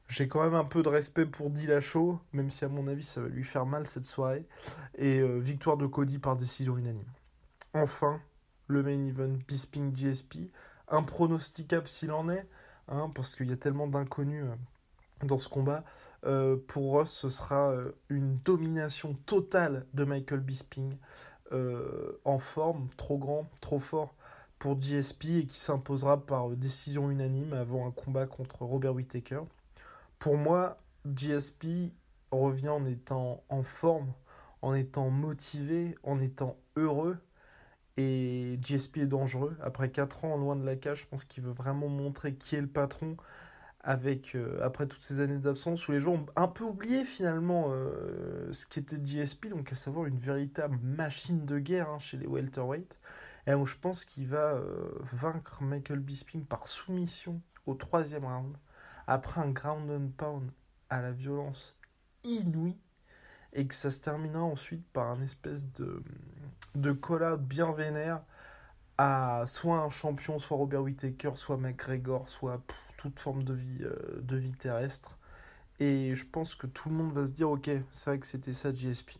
J'ai 0.08 0.28
quand 0.28 0.42
même 0.42 0.54
un 0.54 0.64
peu 0.64 0.82
de 0.82 0.88
respect 0.88 1.26
pour 1.26 1.50
Dillashaw, 1.50 2.20
même 2.32 2.50
si 2.50 2.64
à 2.64 2.68
mon 2.68 2.86
avis 2.86 3.02
ça 3.02 3.20
va 3.20 3.28
lui 3.28 3.44
faire 3.44 3.66
mal 3.66 3.86
cette 3.86 4.04
soirée. 4.04 4.46
Et 4.96 5.20
euh, 5.20 5.38
victoire 5.38 5.76
de 5.76 5.86
Cody 5.86 6.18
par 6.18 6.36
décision 6.36 6.76
unanime. 6.76 7.08
Enfin, 7.72 8.20
le 8.68 8.82
main 8.82 9.04
event 9.06 9.36
Bisping 9.48 9.92
GSP. 9.94 10.50
impronosticable 10.88 11.88
s'il 11.88 12.12
en 12.12 12.28
est, 12.28 12.46
hein, 12.88 13.10
parce 13.14 13.34
qu'il 13.34 13.48
y 13.48 13.52
a 13.52 13.56
tellement 13.56 13.86
d'inconnus 13.86 14.44
dans 15.22 15.38
ce 15.38 15.48
combat. 15.48 15.84
pour 16.68 16.90
Ross, 16.90 17.10
ce 17.10 17.28
sera 17.28 17.74
une 18.08 18.38
domination 18.38 19.14
totale 19.26 19.86
de 19.94 20.04
Michael 20.04 20.40
Bisping 20.40 20.96
en 21.52 22.38
forme, 22.38 22.88
trop 22.96 23.18
grand, 23.18 23.50
trop 23.60 23.78
fort 23.78 24.14
pour 24.58 24.80
GSP 24.80 25.24
et 25.26 25.46
qui 25.46 25.58
s'imposera 25.58 26.24
par 26.24 26.48
décision 26.50 27.10
unanime 27.10 27.52
avant 27.52 27.86
un 27.86 27.90
combat 27.90 28.26
contre 28.26 28.62
Robert 28.62 28.94
Whittaker. 28.94 29.42
Pour 30.24 30.38
moi, 30.38 30.78
GSP 31.04 31.92
revient 32.30 32.70
en 32.70 32.86
étant 32.86 33.44
en 33.50 33.62
forme, 33.62 34.10
en 34.62 34.72
étant 34.72 35.10
motivé, 35.10 35.98
en 36.02 36.18
étant 36.18 36.56
heureux. 36.76 37.18
Et 37.98 38.58
GSP 38.62 39.00
est 39.00 39.06
dangereux. 39.06 39.54
Après 39.60 39.90
4 39.90 40.24
ans 40.24 40.38
loin 40.38 40.56
de 40.56 40.64
la 40.64 40.76
cage, 40.76 41.02
je 41.02 41.06
pense 41.08 41.26
qu'il 41.26 41.42
veut 41.44 41.52
vraiment 41.52 41.88
montrer 41.90 42.36
qui 42.36 42.56
est 42.56 42.62
le 42.62 42.66
patron. 42.66 43.18
Avec, 43.80 44.34
euh, 44.34 44.58
après 44.62 44.86
toutes 44.86 45.02
ces 45.02 45.20
années 45.20 45.36
d'absence 45.36 45.86
où 45.88 45.92
les 45.92 46.00
gens 46.00 46.14
ont 46.14 46.26
un 46.36 46.48
peu 46.48 46.64
oublié 46.64 47.04
finalement 47.04 47.66
euh, 47.68 48.50
ce 48.50 48.64
qu'était 48.64 48.96
GSP, 48.96 49.48
donc 49.48 49.72
à 49.72 49.74
savoir 49.74 50.06
une 50.06 50.18
véritable 50.18 50.78
machine 50.82 51.44
de 51.44 51.58
guerre 51.58 51.90
hein, 51.90 51.98
chez 51.98 52.16
les 52.16 52.26
welterweight. 52.26 52.98
Et 53.46 53.52
où 53.52 53.66
je 53.66 53.76
pense 53.76 54.06
qu'il 54.06 54.28
va 54.28 54.54
euh, 54.54 54.88
vaincre 55.12 55.62
Michael 55.62 56.00
Bisping 56.00 56.46
par 56.46 56.66
soumission 56.66 57.42
au 57.66 57.74
troisième 57.74 58.24
round, 58.24 58.56
après 59.06 59.40
un 59.40 59.48
ground 59.48 59.90
and 59.90 60.10
pound 60.16 60.50
à 60.90 61.00
la 61.00 61.12
violence 61.12 61.76
inouïe, 62.22 62.78
et 63.52 63.66
que 63.66 63.74
ça 63.74 63.90
se 63.90 64.00
terminera 64.00 64.42
ensuite 64.42 64.84
par 64.92 65.08
un 65.08 65.20
espèce 65.20 65.70
de, 65.72 66.02
de 66.74 66.92
call 66.92 67.36
bien 67.38 67.72
vénère 67.72 68.22
à 68.98 69.44
soit 69.46 69.78
un 69.78 69.90
champion, 69.90 70.38
soit 70.38 70.56
Robert 70.56 70.82
Whittaker, 70.82 71.32
soit 71.34 71.56
McGregor, 71.56 72.28
soit 72.28 72.60
toute 72.96 73.18
forme 73.18 73.42
de 73.42 73.54
vie, 73.54 73.82
euh, 73.82 74.20
de 74.22 74.36
vie 74.36 74.52
terrestre. 74.52 75.18
Et 75.80 76.14
je 76.14 76.24
pense 76.24 76.54
que 76.54 76.66
tout 76.66 76.88
le 76.88 76.94
monde 76.94 77.12
va 77.12 77.26
se 77.26 77.32
dire, 77.32 77.50
ok, 77.50 77.70
c'est 77.90 78.10
vrai 78.10 78.18
que 78.18 78.26
c'était 78.26 78.52
ça 78.52 78.72
GSP. 78.72 79.18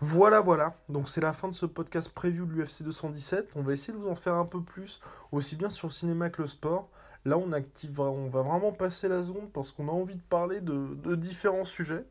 Voilà, 0.00 0.40
voilà. 0.40 0.74
Donc 0.88 1.08
c'est 1.08 1.20
la 1.20 1.32
fin 1.32 1.46
de 1.48 1.54
ce 1.54 1.64
podcast 1.64 2.08
preview 2.12 2.44
de 2.44 2.52
l'UFC 2.52 2.82
217. 2.82 3.52
On 3.54 3.62
va 3.62 3.72
essayer 3.72 3.92
de 3.92 3.98
vous 3.98 4.08
en 4.08 4.16
faire 4.16 4.34
un 4.34 4.44
peu 4.44 4.60
plus, 4.60 5.00
aussi 5.30 5.54
bien 5.54 5.70
sur 5.70 5.86
le 5.86 5.92
cinéma 5.92 6.28
que 6.28 6.42
le 6.42 6.48
sport. 6.48 6.90
Là, 7.24 7.38
on 7.38 7.52
active, 7.52 8.00
on 8.00 8.28
va 8.28 8.42
vraiment 8.42 8.72
passer 8.72 9.08
la 9.08 9.22
zone 9.22 9.48
parce 9.52 9.70
qu'on 9.70 9.88
a 9.88 9.92
envie 9.92 10.16
de 10.16 10.22
parler 10.22 10.60
de, 10.60 11.14
différents 11.14 11.64
sujets. 11.64 12.04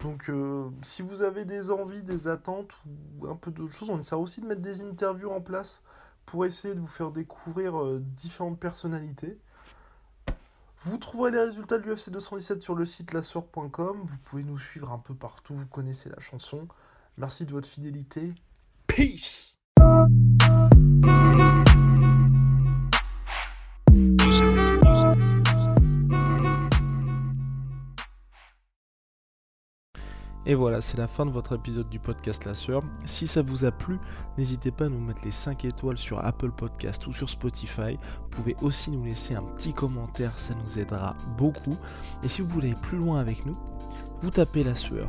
Donc, 0.00 0.28
euh, 0.28 0.68
si 0.82 1.02
vous 1.02 1.22
avez 1.22 1.44
des 1.44 1.70
envies, 1.70 2.02
des 2.02 2.28
attentes 2.28 2.70
ou 3.18 3.28
un 3.28 3.36
peu 3.36 3.50
d'autres 3.50 3.74
choses, 3.74 3.90
on 3.90 3.98
essaie 3.98 4.14
aussi 4.14 4.40
de 4.40 4.46
mettre 4.46 4.62
des 4.62 4.82
interviews 4.82 5.30
en 5.30 5.40
place 5.40 5.82
pour 6.24 6.44
essayer 6.44 6.74
de 6.74 6.80
vous 6.80 6.86
faire 6.86 7.10
découvrir 7.10 7.80
euh, 7.80 8.00
différentes 8.00 8.58
personnalités. 8.58 9.38
Vous 10.80 10.98
trouverez 10.98 11.30
les 11.32 11.40
résultats 11.40 11.78
de 11.78 11.84
l'UFC 11.84 12.10
217 12.10 12.62
sur 12.62 12.74
le 12.74 12.84
site 12.84 13.12
lasseur.com. 13.12 14.02
Vous 14.04 14.18
pouvez 14.24 14.42
nous 14.42 14.58
suivre 14.58 14.92
un 14.92 14.98
peu 14.98 15.14
partout, 15.14 15.54
vous 15.54 15.66
connaissez 15.66 16.08
la 16.10 16.20
chanson. 16.20 16.68
Merci 17.16 17.46
de 17.46 17.52
votre 17.52 17.68
fidélité. 17.68 18.34
Peace 18.86 19.56
Et 30.48 30.54
voilà, 30.54 30.80
c'est 30.80 30.96
la 30.96 31.08
fin 31.08 31.26
de 31.26 31.32
votre 31.32 31.56
épisode 31.56 31.88
du 31.88 31.98
podcast 31.98 32.44
La 32.44 32.54
Sœur. 32.54 32.80
Si 33.04 33.26
ça 33.26 33.42
vous 33.42 33.64
a 33.64 33.72
plu, 33.72 33.98
n'hésitez 34.38 34.70
pas 34.70 34.84
à 34.84 34.88
nous 34.88 35.00
mettre 35.00 35.24
les 35.24 35.32
5 35.32 35.64
étoiles 35.64 35.98
sur 35.98 36.24
Apple 36.24 36.52
Podcast 36.52 37.04
ou 37.08 37.12
sur 37.12 37.28
Spotify. 37.28 37.98
Vous 38.22 38.28
pouvez 38.30 38.56
aussi 38.62 38.92
nous 38.92 39.04
laisser 39.04 39.34
un 39.34 39.42
petit 39.42 39.72
commentaire, 39.72 40.38
ça 40.38 40.54
nous 40.54 40.78
aidera 40.78 41.16
beaucoup. 41.36 41.76
Et 42.22 42.28
si 42.28 42.42
vous 42.42 42.48
voulez 42.48 42.68
aller 42.68 42.80
plus 42.80 42.96
loin 42.96 43.18
avec 43.18 43.44
nous, 43.44 43.56
vous 44.20 44.30
tapez 44.30 44.62
La 44.62 44.76
Sueur 44.76 45.08